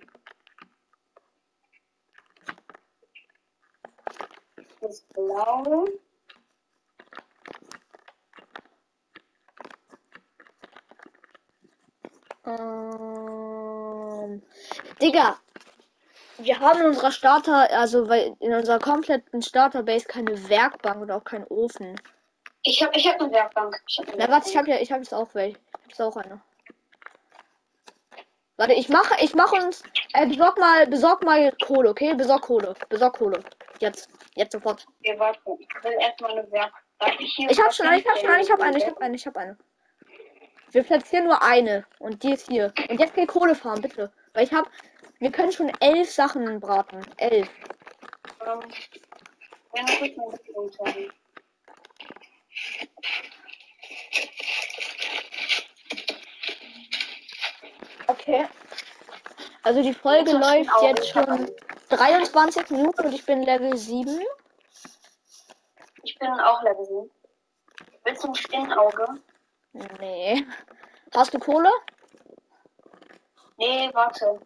Das 4.82 4.92
ist 4.92 5.08
blau. 5.14 5.86
Ähm, 12.46 14.44
Digga, 15.02 15.40
wir 16.40 16.60
haben 16.60 16.80
in 16.82 16.88
unserer 16.88 17.12
Starter, 17.12 17.70
also 17.72 18.08
weil 18.10 18.36
in 18.40 18.54
unserer 18.54 18.80
kompletten 18.80 19.42
Starterbase 19.42 20.06
keine 20.06 20.50
Werkbank 20.50 21.02
und 21.02 21.12
auch 21.12 21.24
keinen 21.24 21.46
Ofen. 21.46 22.00
Ich 22.64 22.82
habe 22.84 22.98
ich 22.98 23.08
hab 23.08 23.20
eine 23.22 23.32
Werkbank. 23.32 23.82
Ich 23.88 24.00
hab 24.00 24.08
eine 24.10 24.18
Na 24.18 24.30
warte, 24.30 24.50
ich 24.50 24.56
Werkbank. 24.56 24.58
habe 24.58 24.70
ja, 24.78 24.82
ich 24.84 24.92
habe 24.92 25.02
jetzt 25.02 25.14
auch 25.14 25.34
welche. 25.34 25.58
Ich 25.90 26.00
habe 26.00 26.10
auch 26.10 26.18
eine. 26.18 26.42
Warte, 28.58 28.74
ich 28.74 28.90
mache, 28.90 29.16
ich 29.24 29.34
mache 29.36 29.56
uns, 29.56 29.84
äh, 30.14 30.28
besorg 30.28 30.58
mal, 30.60 30.86
besorg 30.88 31.24
mal 31.24 31.52
Kohle, 31.66 31.90
okay? 31.90 32.14
Besorg 32.14 32.42
Kohle, 32.42 32.74
besorg 32.90 33.18
Kohle. 33.18 33.42
Jetzt, 33.80 34.10
jetzt 34.36 34.52
sofort. 34.52 34.86
Wir 35.00 35.18
warten. 35.18 35.58
Ich 35.60 35.84
will 35.84 35.94
erstmal 36.00 36.32
eine 36.38 36.52
Werk. 36.52 36.74
Darf 37.00 37.18
ich 37.20 37.40
Ich 37.40 37.58
hab 37.58 37.68
was 37.68 37.78
schon 37.78 37.88
eine, 37.88 38.00
ich 38.02 38.08
hab 38.08 38.18
schon 38.18 38.30
eine, 38.30 38.42
ich 38.42 38.52
hab 38.52 38.62
hinstellen? 38.62 38.76
eine, 38.76 38.78
ich 38.78 38.86
hab 38.86 39.02
eine, 39.02 39.16
ich 39.16 39.28
hab 39.28 39.38
eine. 39.38 39.58
Wir 40.72 40.84
platzieren 40.84 41.26
nur 41.26 41.42
eine 41.42 41.86
und 42.00 42.22
die 42.22 42.34
ist 42.34 42.48
hier. 42.50 42.74
Und 42.90 43.00
jetzt 43.00 43.16
geh 43.16 43.26
Kohle 43.26 43.56
fahren, 43.56 43.82
bitte. 43.82 44.12
Weil 44.34 44.44
ich 44.44 44.54
hab, 44.54 44.70
wir 45.20 45.32
können 45.32 45.52
schon 45.52 45.72
elf 45.80 46.12
Sachen 46.12 46.60
braten. 46.60 47.06
Elf. 47.18 47.50
Ähm, 48.46 48.62
ja, 49.76 49.86
kurz 50.00 50.18
mal 50.18 50.94
ein. 50.94 51.12
Okay. 58.08 58.48
Also 59.64 59.84
die 59.84 59.94
Folge 59.94 60.32
läuft 60.32 60.72
jetzt 60.82 61.04
ich 61.04 61.12
schon 61.12 61.52
23 61.90 62.70
Minuten 62.72 63.06
und 63.06 63.14
ich 63.14 63.26
bin 63.26 63.44
Level 63.44 63.76
7. 63.78 64.20
Ich 66.04 66.18
bin 66.18 66.30
auch 66.32 66.64
Level 66.64 66.86
7. 66.86 67.12
Willst 68.06 68.24
du 68.24 68.30
ein 68.30 68.36
Spinnauge? 68.36 69.06
Nee. 70.00 70.46
Hast 71.14 71.34
du 71.34 71.40
Kohle? 71.40 71.72
Nee, 73.58 73.90
warte. 73.94 74.40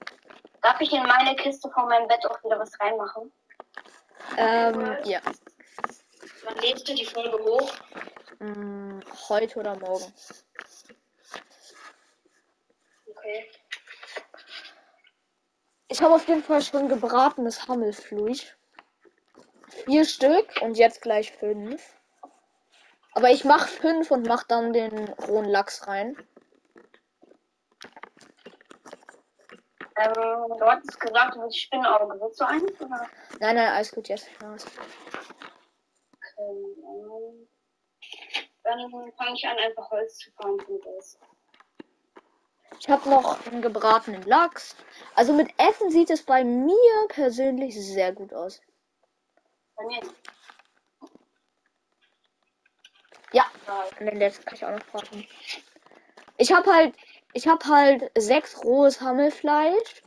Darf 0.63 0.79
ich 0.79 0.93
in 0.93 1.03
meine 1.03 1.35
Kiste 1.35 1.69
von 1.69 1.87
meinem 1.89 2.07
Bett 2.07 2.25
auch 2.25 2.41
wieder 2.41 2.57
was 2.57 2.79
reinmachen? 2.79 3.31
Ähm, 4.37 4.97
ja. 5.03 5.19
Wann 6.45 6.57
lädst 6.59 6.87
du 6.87 6.95
die 6.95 7.05
Folge 7.05 7.37
hoch? 7.43 7.69
Hm, 8.39 9.01
heute 9.27 9.59
oder 9.59 9.77
morgen. 9.77 10.13
Okay. 13.05 13.51
Ich 15.89 16.01
habe 16.01 16.15
auf 16.15 16.27
jeden 16.29 16.43
Fall 16.43 16.61
schon 16.61 16.87
gebratenes 16.87 17.67
Hammelfleisch. 17.67 18.55
Vier 19.85 20.05
Stück 20.05 20.61
und 20.61 20.77
jetzt 20.77 21.01
gleich 21.01 21.33
fünf. 21.33 21.83
Aber 23.11 23.31
ich 23.31 23.43
mach 23.43 23.67
fünf 23.67 24.11
und 24.11 24.25
mach 24.27 24.43
dann 24.43 24.71
den 24.71 25.09
rohen 25.09 25.45
Lachs 25.45 25.87
rein. 25.87 26.15
Ähm, 29.95 30.57
du 30.57 30.65
hattest 30.65 30.99
gesagt, 30.99 31.35
du 31.35 31.41
willst 31.41 31.59
Spinnauge. 31.61 32.19
Willst 32.19 32.39
du 32.39 32.45
eins? 32.45 32.81
Oder? 32.81 33.07
Nein, 33.39 33.55
nein, 33.55 33.73
alles 33.73 33.91
gut 33.91 34.07
jetzt. 34.07 34.27
Ja, 34.41 34.55
Ähm, 36.37 37.47
dann 38.63 39.13
fange 39.17 39.33
ich 39.35 39.47
an, 39.47 39.57
einfach 39.57 39.89
Holz 39.91 40.17
zu 40.17 40.31
fahren. 40.31 40.57
Ich 42.79 42.89
habe 42.89 43.09
noch 43.09 43.45
einen 43.47 43.61
gebratenen 43.61 44.23
Lachs. 44.23 44.75
Also 45.15 45.31
mit 45.33 45.49
Essen 45.57 45.89
sieht 45.91 46.09
es 46.09 46.23
bei 46.23 46.43
mir 46.43 47.07
persönlich 47.09 47.75
sehr 47.75 48.11
gut 48.13 48.33
aus. 48.33 48.61
Bei 49.75 49.85
mir. 49.85 50.01
Ja, 53.31 53.45
Ja, 53.67 53.83
und 53.99 54.05
den 54.05 54.17
letzten 54.17 54.45
kann 54.45 54.55
ich 54.55 54.65
auch 54.65 54.71
noch 54.71 54.85
braten. 54.87 55.27
Ich 56.37 56.51
habe 56.51 56.71
halt, 56.73 56.95
ich 57.33 57.47
habe 57.47 57.65
halt 57.67 58.11
sechs 58.17 58.63
rohes 58.63 59.01
Hammelfleisch, 59.01 60.03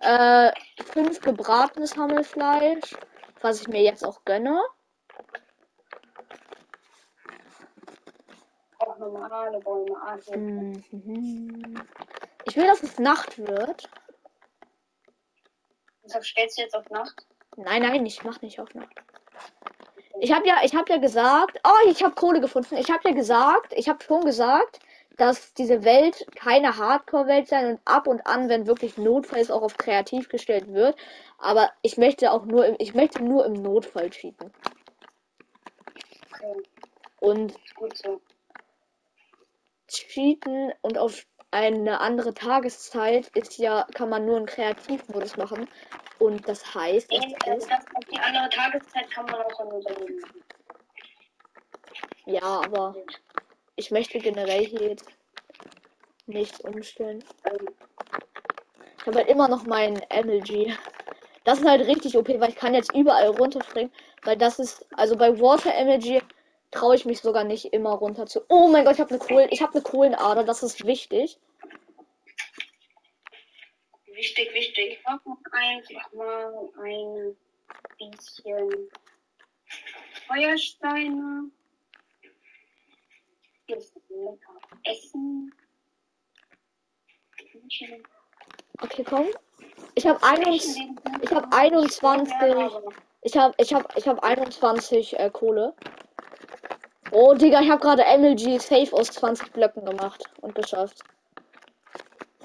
äh, 0.00 0.52
fünf 0.92 1.20
gebratenes 1.20 1.96
Hammelfleisch, 1.96 2.96
was 3.40 3.60
ich 3.60 3.68
mir 3.68 3.82
jetzt 3.82 4.04
auch 4.04 4.24
gönne. 4.24 4.60
auch 8.88 8.98
normale 8.98 9.58
Bäume. 9.60 9.96
Mhm. 10.90 11.86
Ich 12.44 12.56
will, 12.56 12.66
dass 12.66 12.82
es 12.82 12.98
Nacht 12.98 13.38
wird. 13.38 13.88
Deshalb 16.04 16.24
stellst 16.24 16.58
du 16.58 16.62
jetzt 16.62 16.74
auf 16.74 16.88
Nacht. 16.90 17.26
Nein, 17.56 17.82
nein, 17.82 18.06
ich 18.06 18.24
mach 18.24 18.40
nicht 18.40 18.60
auf 18.60 18.74
Nacht. 18.74 18.94
Ich 20.20 20.32
habe 20.32 20.46
ja, 20.48 20.58
ich 20.64 20.74
habe 20.74 20.90
ja 20.92 20.98
gesagt, 20.98 21.60
oh, 21.64 21.88
ich 21.88 22.02
habe 22.02 22.14
Kohle 22.14 22.40
gefunden. 22.40 22.76
Ich 22.76 22.90
habe 22.90 23.08
ja 23.08 23.14
gesagt, 23.14 23.72
ich 23.74 23.88
habe 23.88 24.02
schon 24.02 24.24
gesagt, 24.24 24.80
dass 25.18 25.52
diese 25.52 25.84
Welt 25.84 26.26
keine 26.36 26.78
Hardcore-Welt 26.78 27.48
sein 27.48 27.66
und 27.66 27.80
ab 27.84 28.06
und 28.06 28.26
an, 28.26 28.48
wenn 28.48 28.66
wirklich 28.66 28.96
Notfall 28.96 29.40
ist, 29.40 29.50
auch 29.50 29.62
auf 29.62 29.76
kreativ 29.76 30.28
gestellt 30.28 30.72
wird. 30.72 30.96
Aber 31.38 31.70
ich 31.82 31.98
möchte 31.98 32.30
auch 32.32 32.44
nur, 32.46 32.64
im, 32.66 32.76
ich 32.78 32.94
möchte 32.94 33.22
nur 33.22 33.44
im 33.44 33.54
Notfall 33.54 34.10
cheaten. 34.10 34.52
Okay, 36.32 36.62
Und 37.20 37.50
ist 37.52 37.74
gut 37.74 37.96
so. 37.96 38.20
cheaten 39.88 40.72
und 40.82 40.98
auf 40.98 41.26
eine 41.50 42.00
andere 42.00 42.32
Tageszeit 42.34 43.28
ist 43.34 43.58
ja, 43.58 43.86
kann 43.94 44.10
man 44.10 44.24
nur 44.24 44.36
im 44.36 44.46
Kreativmodus 44.46 45.36
machen. 45.36 45.68
Und 46.18 46.48
das 46.48 46.74
heißt, 46.74 47.10
das 47.10 47.24
äh, 47.46 47.56
ist, 47.56 47.70
das 47.70 47.84
auf 47.94 48.04
die 48.10 48.18
andere 48.20 48.48
Tageszeit 48.50 49.10
kann 49.10 49.26
man 49.26 49.36
auch 49.36 49.60
im 49.60 49.68
Unternehmen 49.68 50.20
machen. 50.20 50.44
ja, 52.26 52.42
aber 52.42 52.94
ich 53.78 53.90
möchte 53.90 54.18
generell 54.18 54.66
hier 54.66 54.88
jetzt 54.88 55.06
nichts 56.26 56.60
umstellen. 56.60 57.24
Ähm, 57.44 57.68
Ich 58.98 59.06
habe 59.06 59.18
halt 59.18 59.28
immer 59.28 59.48
noch 59.48 59.64
meinen 59.64 60.02
MLG. 60.10 60.76
Das 61.44 61.60
ist 61.60 61.66
halt 61.66 61.86
richtig 61.86 62.16
OP, 62.16 62.28
weil 62.40 62.50
ich 62.50 62.56
kann 62.56 62.74
jetzt 62.74 62.92
überall 62.94 63.28
runterspringen. 63.28 63.92
Weil 64.22 64.36
das 64.36 64.58
ist, 64.58 64.84
also 64.92 65.16
bei 65.16 65.40
Water 65.40 65.72
MLG 65.84 66.20
traue 66.70 66.96
ich 66.96 67.06
mich 67.06 67.20
sogar 67.20 67.44
nicht 67.44 67.72
immer 67.72 67.92
runter 67.92 68.26
zu. 68.26 68.44
Oh 68.48 68.68
mein 68.68 68.84
Gott, 68.84 68.94
ich 68.94 69.00
habe 69.00 69.10
eine 69.10 69.18
Kohlen, 69.20 69.48
ich 69.50 69.62
habe 69.62 69.72
eine 69.74 69.82
Kohlenader, 69.82 70.44
das 70.44 70.62
ist 70.62 70.84
wichtig. 70.84 71.38
Wichtig, 74.06 74.52
wichtig. 74.52 74.98
ich 74.98 75.04
mach 75.04 75.24
noch 75.24 75.38
einfach 75.52 76.12
mal 76.12 76.68
ein 76.82 77.36
bisschen 77.96 78.90
Feuersteine. 80.26 81.50
Okay, 88.80 89.04
komm. 89.04 89.26
Ich 89.94 90.06
habe 90.06 90.22
21, 90.22 90.88
ich 91.22 91.30
habe 91.32 91.52
21, 91.52 92.34
ich 93.22 93.36
habe 93.36 93.54
ich 93.58 93.74
habe 93.74 93.88
ich 93.96 94.08
habe 94.08 94.22
21 94.22 95.18
äh, 95.18 95.30
Kohle. 95.30 95.74
Oh, 97.10 97.34
Digga, 97.34 97.60
ich 97.60 97.70
habe 97.70 97.80
gerade 97.80 98.04
MLG 98.18 98.58
Safe 98.60 98.92
aus 98.92 99.10
20 99.12 99.52
Blöcken 99.52 99.84
gemacht 99.84 100.24
und 100.40 100.54
geschafft. 100.54 101.02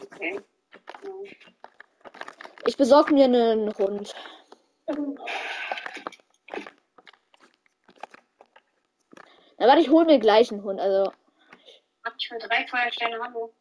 Okay. 0.02 0.42
Ich 2.66 2.78
besorge 2.78 3.14
mir 3.14 3.26
einen 3.26 3.74
Hund. 3.78 4.16
Na, 9.64 9.70
warte, 9.70 9.82
ich 9.82 9.90
hol 9.90 10.04
mir 10.04 10.20
gleich 10.20 10.52
einen 10.52 10.62
Hund. 10.62 10.82
Also, 10.82 11.14
Hab 12.04 12.14
ich 12.18 12.28
schon 12.28 12.38
drei 12.38 12.68
Feuersteine, 12.68 13.18
hallo. 13.18 13.56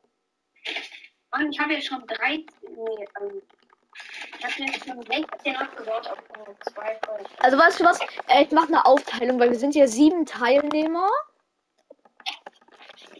Mann, 1.30 1.52
ich 1.52 1.60
habe 1.60 1.74
jetzt 1.74 1.86
schon 1.86 2.04
drei. 2.08 2.38
Nee, 2.38 3.06
ähm, 3.20 3.40
ich 4.36 4.44
habe 4.44 4.64
jetzt 4.64 4.84
schon 4.84 5.00
16 5.00 5.56
abgebaut 5.56 6.08
auf 6.08 6.18
nur 6.36 6.56
zwei 6.62 6.98
Feuersteine. 7.06 7.44
also 7.44 7.56
weißt 7.56 7.78
du 7.78 7.84
was? 7.84 8.00
Äh, 8.26 8.42
ich 8.42 8.50
mache 8.50 8.66
eine 8.66 8.84
Aufteilung, 8.84 9.38
weil 9.38 9.50
wir 9.50 9.58
sind 9.60 9.76
ja 9.76 9.86
sieben 9.86 10.26
Teilnehmer. 10.26 11.08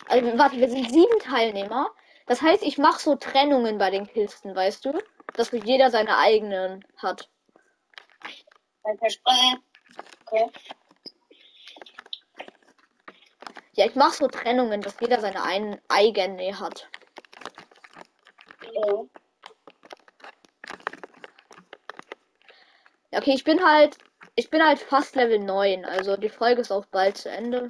Also, 0.09 0.37
warte, 0.37 0.57
wir 0.57 0.69
sind 0.69 0.91
sieben 0.91 1.21
Teilnehmer. 1.21 1.89
Das 2.27 2.43
heißt, 2.43 2.65
ich 2.65 2.79
mache 2.79 3.01
so 3.01 3.15
Trennungen 3.15 3.79
bei 3.79 3.91
den 3.91 4.09
Kisten, 4.09 4.57
weißt 4.57 4.87
du? 4.87 5.01
Dass 5.35 5.53
jeder 5.53 5.93
seine 5.93 6.19
eigenen 6.19 6.85
hat. 6.97 7.31
Okay. 10.27 10.51
Ja, 13.75 13.87
ich 13.87 13.95
mache 13.95 14.17
so 14.17 14.29
Trennungen, 14.29 14.83
dass 14.83 15.01
jeder 15.01 15.21
seine 15.21 15.43
ein 15.43 15.81
eigene 15.89 16.59
hat. 16.61 16.89
Ja. 18.75 19.05
Okay, 23.15 23.33
ich 23.35 23.45
bin 23.45 23.65
halt, 23.65 23.97
ich 24.35 24.51
bin 24.51 24.63
halt 24.63 24.79
fast 24.79 25.17
Level 25.17 25.39
9, 25.39 25.87
also 25.87 26.17
die 26.17 26.29
Folge 26.29 26.61
ist 26.61 26.71
auch 26.71 26.85
bald 26.87 27.17
zu 27.17 27.31
Ende. 27.31 27.69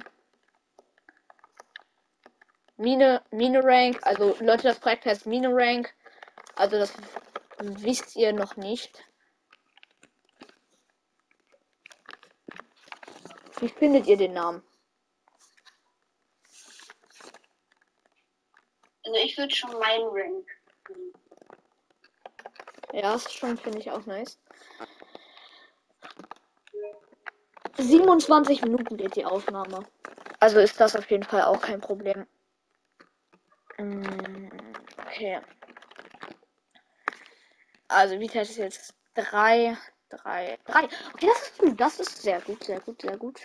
Mine, 2.75 3.21
Mine 3.31 3.63
Rank, 3.63 3.99
also 4.01 4.35
Leute, 4.41 4.63
das 4.63 4.79
Projekt 4.79 5.05
heißt 5.05 5.25
Mine 5.25 5.49
Rank, 5.53 5.93
also 6.55 6.77
das 6.77 6.93
wisst 7.59 8.15
ihr 8.17 8.33
noch 8.33 8.57
nicht. 8.57 9.05
Wie 13.59 13.69
findet 13.69 14.07
ihr 14.07 14.17
den 14.17 14.33
Namen? 14.33 14.63
Also 19.05 19.19
ich 19.19 19.37
würde 19.37 19.53
schon 19.53 19.71
meinen 19.79 20.07
Rank. 20.07 20.47
Ja, 22.93 23.15
ist 23.15 23.33
schon, 23.33 23.57
finde 23.57 23.79
ich 23.79 23.91
auch 23.91 24.05
nice. 24.05 24.37
27 27.77 28.61
Minuten 28.61 28.97
geht 28.97 29.15
die 29.15 29.25
Aufnahme. 29.25 29.85
Also 30.39 30.59
ist 30.59 30.79
das 30.79 30.95
auf 30.95 31.09
jeden 31.09 31.23
Fall 31.23 31.43
auch 31.43 31.61
kein 31.61 31.81
Problem. 31.81 32.27
Mm, 33.77 34.49
Okay. 35.07 35.39
Also 37.87 38.19
Vita 38.19 38.41
ist 38.41 38.57
jetzt 38.57 38.95
3, 39.13 39.77
3, 40.09 40.57
3. 40.65 40.83
Okay, 41.13 41.27
das 41.27 41.41
ist 41.43 41.57
gut. 41.59 41.79
Das 41.79 41.99
ist 41.99 42.21
sehr 42.21 42.41
gut, 42.41 42.63
sehr 42.63 42.79
gut, 42.79 43.01
sehr 43.01 43.17
gut. 43.17 43.39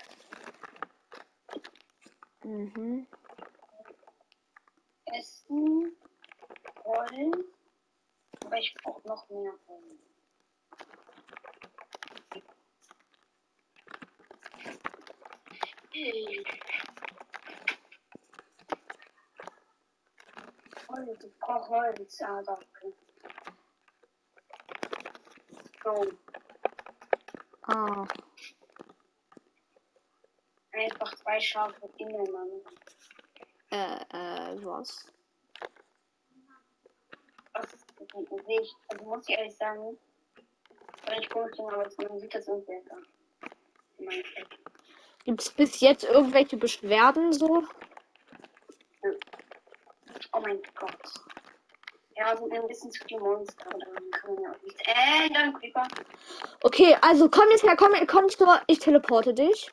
Mhm. 2.42 3.06
Essen. 5.14 5.96
Rollen. 6.84 7.44
Aber 8.44 8.56
ich 8.58 8.74
brauche 8.74 9.06
noch 9.06 9.28
mehr 9.28 9.52
Rollen. 9.66 9.98
Holz, 20.88 21.24
ich 21.24 21.38
brauche 21.38 21.68
Holz, 21.68 22.22
aber. 22.22 22.58
okay. 22.58 22.94
So, 25.84 26.06
Ah. 27.62 28.06
einfach 30.72 31.14
zwei 31.16 31.40
Schafe 31.40 31.88
ineinander. 31.98 32.70
Äh, 33.70 34.00
äh, 34.12 34.38
was? 34.64 35.06
Das 37.52 37.70
sehe 38.46 38.61
ich, 38.61 38.74
also 38.88 39.04
muss 39.04 39.28
ich 39.28 39.37
ehrlich 39.37 39.56
sagen, 39.56 39.98
wenn 41.06 41.20
ich 41.20 41.28
komisch 41.30 41.58
aber 41.58 41.88
man 42.08 42.20
sieht 42.20 42.34
das 42.34 42.46
irgendwie 42.46 42.80
besser. 42.80 42.96
Gibt 45.24 45.42
es 45.42 45.50
bis 45.50 45.80
jetzt 45.80 46.04
irgendwelche 46.04 46.56
Beschwerden 46.56 47.32
so? 47.32 47.64
Oh 50.32 50.40
mein 50.40 50.61
Gott. 50.74 50.94
Ja, 52.16 52.37
sind 52.37 52.52
ein 52.52 52.66
bisschen 52.66 52.90
zu 52.90 53.04
viele 53.06 53.20
Monster, 53.20 53.66
aber 53.66 53.78
dann 53.78 54.11
kann 54.11 54.34
man 54.34 54.42
ja 54.42 54.50
auch 54.50 54.62
nicht. 54.62 54.80
Äh, 54.88 55.32
dann 55.32 55.52
Creeper. 55.54 55.87
Okay, 56.62 56.96
also 57.00 57.28
komm 57.28 57.48
jetzt 57.50 57.62
her, 57.62 57.76
komm, 57.76 57.92
komm 58.06 58.28
schon, 58.28 58.48
ich 58.66 58.80
teleporte 58.80 59.32
dich. 59.32 59.70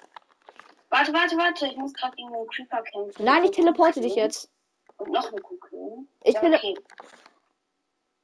Warte, 0.89 1.11
warte, 1.13 1.35
warte, 1.37 1.67
ich 1.67 1.75
muss 1.77 1.93
gerade 1.93 2.15
gegen 2.15 2.33
einen 2.33 2.47
Creeper 2.47 2.83
kämpfen. 2.83 3.25
Nein, 3.25 3.43
ich 3.45 3.51
teleporte 3.51 4.01
dich 4.01 4.15
jetzt. 4.15 4.51
Und 4.97 5.11
noch 5.11 5.31
eine 5.31 5.41
Kugel. 5.41 6.05
Ich 6.23 6.35
tele- 6.37 6.57
okay. 6.57 6.75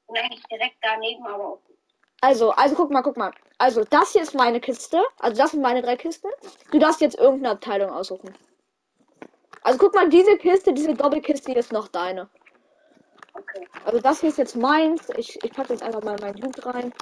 Und 0.07 0.17
eigentlich 0.17 0.43
direkt 0.43 0.77
daneben, 0.81 1.25
aber 1.25 1.45
auch. 1.47 1.59
Also, 2.21 2.51
also 2.51 2.75
guck 2.75 2.91
mal, 2.91 3.01
guck 3.01 3.17
mal. 3.17 3.31
Also, 3.57 3.83
das 3.83 4.11
hier 4.11 4.21
ist 4.21 4.35
meine 4.35 4.59
Kiste. 4.59 5.01
Also, 5.19 5.41
das 5.41 5.51
sind 5.51 5.61
meine 5.61 5.81
drei 5.81 5.95
Kisten. 5.97 6.27
Du 6.71 6.79
darfst 6.79 7.01
jetzt 7.01 7.17
irgendeine 7.17 7.55
Abteilung 7.55 7.89
aussuchen. 7.89 8.33
Also, 9.63 9.79
guck 9.79 9.95
mal, 9.95 10.07
diese 10.09 10.37
Kiste, 10.37 10.73
diese 10.73 10.93
Doppelkiste 10.93 11.51
hier 11.51 11.59
ist 11.59 11.71
noch 11.71 11.87
deine. 11.87 12.29
Okay. 13.33 13.67
Also, 13.85 13.99
das 13.99 14.19
hier 14.19 14.29
ist 14.29 14.37
jetzt 14.37 14.55
meins. 14.55 15.09
Ich, 15.17 15.43
ich 15.43 15.51
packe 15.51 15.73
jetzt 15.73 15.83
einfach 15.83 16.03
mal 16.03 16.17
meinen 16.19 16.43
Hut 16.43 16.65
rein. 16.65 16.93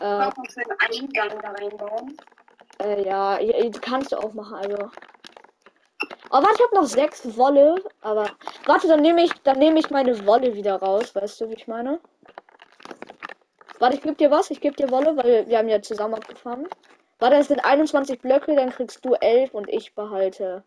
Äh, 0.00 0.04
einen 0.04 0.32
schönen 0.50 0.76
Eingang 0.80 1.40
da 1.40 1.50
reinbauen. 1.50 2.16
äh, 2.80 3.04
ja, 3.06 3.38
ja, 3.40 3.58
ja, 3.64 3.70
kannst 3.80 4.12
du 4.12 4.16
auch 4.18 4.32
machen, 4.34 4.54
also. 4.56 4.90
Aber 6.30 6.46
warte, 6.46 6.56
ich 6.56 6.66
habe 6.66 6.74
noch 6.76 6.86
sechs 6.86 7.36
Wolle. 7.36 7.82
Aber 8.00 8.30
warte, 8.66 8.88
dann 8.88 9.00
nehme 9.00 9.24
ich, 9.24 9.32
dann 9.44 9.58
nehme 9.58 9.78
ich 9.78 9.90
meine 9.90 10.26
Wolle 10.26 10.54
wieder 10.54 10.76
raus. 10.76 11.14
Weißt 11.14 11.40
du, 11.40 11.48
wie 11.50 11.54
ich 11.54 11.68
meine? 11.68 12.00
Warte, 13.78 13.96
ich 13.96 14.02
gebe 14.02 14.16
dir 14.16 14.30
was. 14.30 14.50
Ich 14.50 14.60
gebe 14.60 14.76
dir 14.76 14.90
Wolle, 14.90 15.16
weil 15.16 15.48
wir, 15.48 15.58
haben 15.58 15.68
ja 15.68 15.80
zusammen 15.80 16.14
abgefahren. 16.14 16.68
Warte, 17.18 17.36
es 17.36 17.48
sind 17.48 17.64
21 17.64 18.20
Blöcke, 18.20 18.54
dann 18.54 18.70
kriegst 18.70 19.04
du 19.04 19.14
11 19.14 19.54
und 19.54 19.68
ich 19.68 19.94
behalte. 19.94 20.62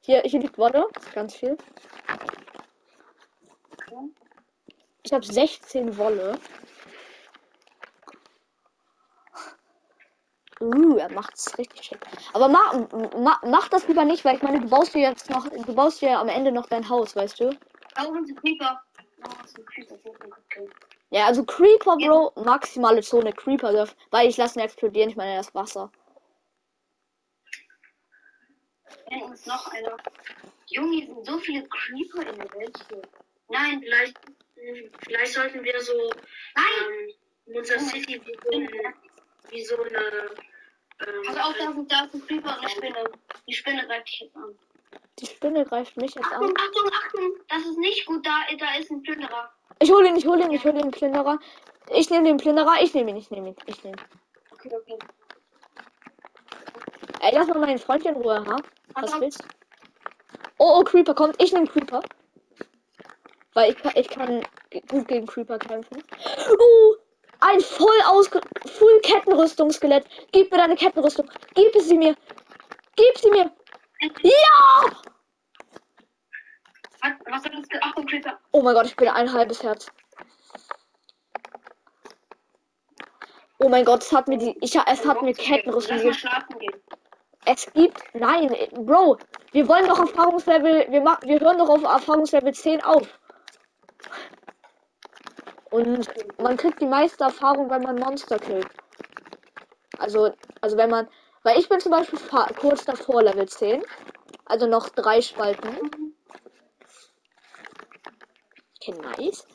Hier, 0.00 0.22
hier 0.22 0.40
liegt 0.40 0.58
Wolle. 0.58 0.86
Ganz 1.14 1.34
viel. 1.34 1.56
Ich 5.02 5.12
habe 5.12 5.24
16 5.24 5.96
Wolle. 5.96 6.38
Uh, 10.60 10.96
er 10.96 11.10
macht's 11.12 11.56
richtig 11.56 11.84
schick. 11.84 12.00
Aber 12.32 12.48
mach, 12.48 12.74
mach, 13.16 13.42
mach 13.42 13.68
das 13.68 13.86
lieber 13.86 14.04
nicht, 14.04 14.24
weil 14.24 14.36
ich 14.36 14.42
meine, 14.42 14.60
du 14.60 14.68
baust 14.68 14.94
dir 14.94 15.02
jetzt 15.02 15.30
noch, 15.30 15.48
du 15.48 15.74
baust 15.74 16.00
dir 16.00 16.18
am 16.18 16.28
Ende 16.28 16.50
noch 16.50 16.66
dein 16.66 16.88
Haus, 16.88 17.14
weißt 17.14 17.40
du? 17.40 17.50
Oh, 18.00 18.12
Creeper. 18.40 18.82
Ja, 21.10 21.26
also 21.26 21.44
Creeper, 21.44 21.96
Bro, 21.96 22.32
maximale 22.44 23.02
Zone 23.02 23.32
Creeper 23.32 23.72
darf, 23.72 23.96
weil 24.10 24.28
ich 24.28 24.36
lasse 24.36 24.58
ihn 24.58 24.64
explodieren, 24.64 25.10
ich 25.10 25.16
meine 25.16 25.36
das 25.36 25.54
Wasser. 25.54 25.90
Da 29.08 29.16
hinten 29.16 29.32
ist 29.32 29.46
noch 29.46 29.72
einer. 29.72 29.96
Junge, 30.66 30.96
hier 30.96 31.06
sind 31.06 31.26
so 31.26 31.38
viele 31.38 31.66
Creeper 31.68 32.28
in 32.28 32.36
der 32.36 32.54
Welt 32.54 32.78
hier. 32.88 33.02
Nein, 33.48 33.80
Vielleicht, 33.80 34.18
vielleicht 35.04 35.32
sollten 35.32 35.64
wir 35.64 35.80
so 35.80 35.92
nein! 36.54 36.64
ähm, 36.88 37.14
in 37.46 37.58
unserer 37.58 37.78
City 37.78 38.20
so, 38.24 38.50
wie 39.50 39.64
so 39.64 39.76
eine. 39.82 39.98
Ähm, 41.00 41.22
Pass 41.26 41.36
auf, 41.46 41.54
da 41.58 41.72
sind, 41.72 41.92
da 41.92 42.04
ist 42.04 42.14
ein 42.14 42.26
Creeper 42.26 42.48
und 42.56 42.58
eine 42.60 42.68
Spinne. 42.70 43.04
Die 43.46 43.54
Spinne 43.54 43.86
greift 43.86 44.08
dich 44.08 44.20
jetzt 44.20 44.36
an. 44.36 44.58
Die 45.20 45.26
Spinne 45.26 45.64
greift 45.64 45.96
mich 45.96 46.14
jetzt 46.14 46.24
Achtung, 46.26 46.48
an. 46.48 46.54
Achtung, 46.56 46.90
Achtung! 46.92 47.32
Das 47.48 47.58
ist 47.66 47.78
nicht 47.78 48.06
gut, 48.06 48.26
da, 48.26 48.32
da 48.58 48.74
ist 48.78 48.90
ein 48.90 49.02
Plünderer. 49.02 49.50
Ich 49.80 49.90
hole 49.92 50.08
ihn, 50.08 50.16
ich 50.16 50.26
hole 50.26 50.42
ihn, 50.44 50.50
ich 50.50 50.64
hole 50.64 50.74
den 50.80 50.90
Plünderer. 50.90 51.38
Ich 51.90 52.10
nehme 52.10 52.24
den 52.24 52.36
Plünderer, 52.36 52.74
ich 52.82 52.92
nehme 52.94 53.10
ihn, 53.10 53.16
ich 53.16 53.30
nehme 53.30 53.48
ihn, 53.48 53.56
ich 53.66 53.82
nehme 53.84 53.96
ihn. 53.96 54.04
Okay, 54.52 54.70
okay. 54.74 54.98
Ey, 57.20 57.30
lass 57.34 57.46
mal 57.48 57.58
meinen 57.58 57.78
Freund 57.78 58.04
in 58.04 58.14
Ruhe, 58.14 58.44
ha? 58.44 58.56
Was 58.94 59.12
auf. 59.12 59.20
willst? 59.20 59.42
Oh, 60.58 60.78
oh, 60.80 60.84
Creeper 60.84 61.14
kommt. 61.14 61.40
Ich 61.42 61.52
nehme 61.52 61.66
Creeper. 61.66 62.00
Weil 63.54 63.70
ich, 63.72 63.78
kann- 63.78 63.92
ich 63.96 64.08
kann 64.08 64.42
gut 64.88 65.06
gegen 65.08 65.26
Creeper 65.26 65.58
kämpfen. 65.58 66.02
Oh, 66.58 66.96
ein 67.40 67.60
voll 67.60 68.00
ausge... 68.06 68.40
Full 68.66 69.00
Kettenrüstung-Skelett. 69.02 70.06
Gib 70.32 70.50
mir 70.50 70.58
deine 70.58 70.76
Kettenrüstung. 70.76 71.30
Gib 71.54 71.74
sie 71.80 71.96
mir. 71.96 72.14
Gib 72.96 73.18
sie 73.18 73.30
mir. 73.30 73.50
Ja! 74.22 74.90
Was, 77.00 77.44
hat 77.44 77.52
das 77.54 77.82
Achtung, 77.82 78.06
Creeper. 78.06 78.38
Oh 78.52 78.62
mein 78.62 78.74
Gott, 78.74 78.86
ich 78.86 78.96
bin 78.96 79.08
ein 79.08 79.32
halbes 79.32 79.62
Herz. 79.62 79.86
Oh 83.58 83.68
mein 83.68 83.84
Gott, 83.84 84.02
es 84.02 84.12
hat 84.12 84.28
mir 84.28 84.38
die... 84.38 84.56
Ich, 84.60 84.74
es 84.74 85.06
hat 85.06 85.22
mir 85.22 85.32
Kettenrüstung 85.34 85.96
gegeben. 85.98 86.16
Es 87.44 87.72
gibt. 87.72 88.02
Nein, 88.14 88.54
Bro, 88.72 89.18
wir 89.52 89.68
wollen 89.68 89.86
doch 89.88 89.98
Erfahrungslevel. 89.98 90.86
Wir, 90.90 91.00
ma- 91.00 91.18
wir 91.22 91.40
hören 91.40 91.58
doch 91.58 91.68
auf 91.68 91.82
Erfahrungslevel 91.82 92.52
10 92.52 92.82
auf. 92.82 93.06
Und 95.70 96.08
man 96.38 96.56
kriegt 96.56 96.80
die 96.80 96.86
meiste 96.86 97.24
Erfahrung, 97.24 97.70
wenn 97.70 97.82
man 97.82 97.96
Monster 97.96 98.38
killt. 98.38 98.68
Also, 99.98 100.32
also 100.60 100.76
wenn 100.76 100.90
man. 100.90 101.08
Weil 101.42 101.58
ich 101.58 101.68
bin 101.68 101.80
zum 101.80 101.92
Beispiel 101.92 102.18
kurz 102.58 102.84
davor 102.84 103.22
Level 103.22 103.48
10. 103.48 103.82
Also 104.46 104.66
noch 104.66 104.88
drei 104.88 105.20
Spalten. 105.20 106.14
Okay, 108.80 108.94
nice. 109.00 109.46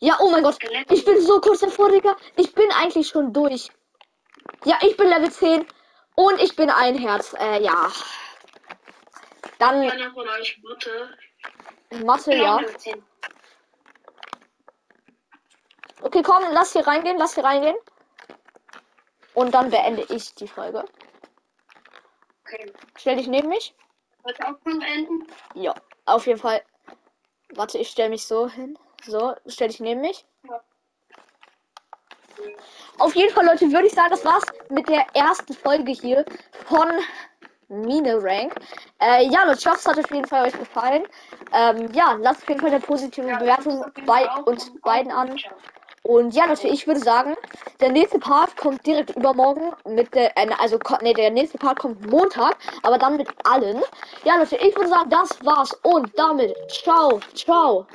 Ja, 0.00 0.16
oh 0.20 0.30
mein 0.30 0.42
Gott. 0.42 0.58
Ich 0.90 1.04
bin 1.04 1.20
so 1.20 1.40
kurz 1.40 1.60
davor, 1.60 1.90
Digga. 1.90 2.16
Ich 2.36 2.54
bin 2.54 2.70
eigentlich 2.72 3.08
schon 3.08 3.32
durch. 3.32 3.68
Ja, 4.64 4.78
ich 4.82 4.96
bin 4.96 5.08
Level 5.08 5.30
10. 5.30 5.66
Und 6.14 6.40
ich 6.42 6.56
bin 6.56 6.70
ein 6.70 6.96
Herz. 6.96 7.34
Äh, 7.38 7.62
ja. 7.62 7.90
Dann. 9.58 9.86
Mathe, 12.04 12.34
ja. 12.34 12.58
Level 16.02 16.10
10. 16.10 16.22
Okay, 16.22 16.22
komm, 16.22 16.52
lass 16.52 16.72
hier 16.72 16.86
reingehen, 16.86 17.18
lass 17.18 17.34
hier 17.34 17.44
reingehen. 17.44 17.76
Und 19.34 19.52
dann 19.54 19.70
beende 19.70 20.02
ich 20.10 20.34
die 20.34 20.48
Folge. 20.48 20.84
Okay. 22.44 22.72
Stell 22.96 23.16
dich 23.16 23.28
neben 23.28 23.48
mich. 23.48 23.74
Wollt 24.22 24.38
ihr 24.38 24.48
auch 24.48 24.58
schon 24.62 24.78
beenden? 24.78 25.26
Ja, 25.54 25.74
auf 26.04 26.26
jeden 26.26 26.38
Fall. 26.38 26.62
Warte, 27.54 27.78
ich 27.78 27.88
stell 27.88 28.08
mich 28.08 28.26
so 28.26 28.48
hin. 28.48 28.78
So, 29.04 29.34
stell 29.46 29.68
dich 29.68 29.80
neben 29.80 30.00
mich. 30.00 30.24
Ja. 30.48 30.60
Auf 32.98 33.14
jeden 33.14 33.32
Fall, 33.32 33.46
Leute, 33.46 33.70
würde 33.72 33.86
ich 33.86 33.94
sagen, 33.94 34.10
das 34.10 34.24
war's 34.24 34.44
mit 34.68 34.88
der 34.88 35.06
ersten 35.14 35.54
Folge 35.54 35.92
hier 35.92 36.24
von 36.66 36.88
Mine 37.68 38.22
Rank. 38.22 38.54
Äh, 39.00 39.26
ja, 39.28 39.44
Leute, 39.44 39.58
ich 39.58 39.66
hoffe, 39.66 39.78
es 39.78 39.86
hat 39.86 39.98
auf 39.98 40.10
jeden 40.10 40.26
Fall 40.26 40.46
euch 40.46 40.58
gefallen. 40.58 41.04
Ähm, 41.52 41.90
ja, 41.92 42.12
lasst 42.20 42.42
auf 42.42 42.48
jeden 42.48 42.60
Fall 42.60 42.70
eine 42.70 42.80
positive 42.80 43.26
Bewertung 43.26 43.84
bei 44.06 44.28
uns 44.44 44.72
beiden 44.82 45.10
an. 45.10 45.38
Und 46.04 46.34
ja, 46.34 46.46
natürlich, 46.46 46.80
ich 46.82 46.86
würde 46.86 47.00
sagen, 47.00 47.36
der 47.80 47.90
nächste 47.90 48.18
Part 48.18 48.56
kommt 48.56 48.84
direkt 48.84 49.16
übermorgen 49.16 49.72
mit 49.88 50.12
der, 50.14 50.36
äh, 50.36 50.50
also, 50.58 50.78
nee, 51.00 51.14
der 51.14 51.30
nächste 51.30 51.58
Part 51.58 51.78
kommt 51.78 52.04
Montag, 52.10 52.56
aber 52.82 52.98
dann 52.98 53.16
mit 53.16 53.28
allen. 53.44 53.80
Ja, 54.24 54.36
Leute, 54.36 54.56
ich 54.56 54.74
würde 54.74 54.88
sagen, 54.88 55.10
das 55.10 55.30
war's 55.44 55.72
und 55.82 56.10
damit, 56.18 56.54
ciao, 56.68 57.20
ciao. 57.34 57.86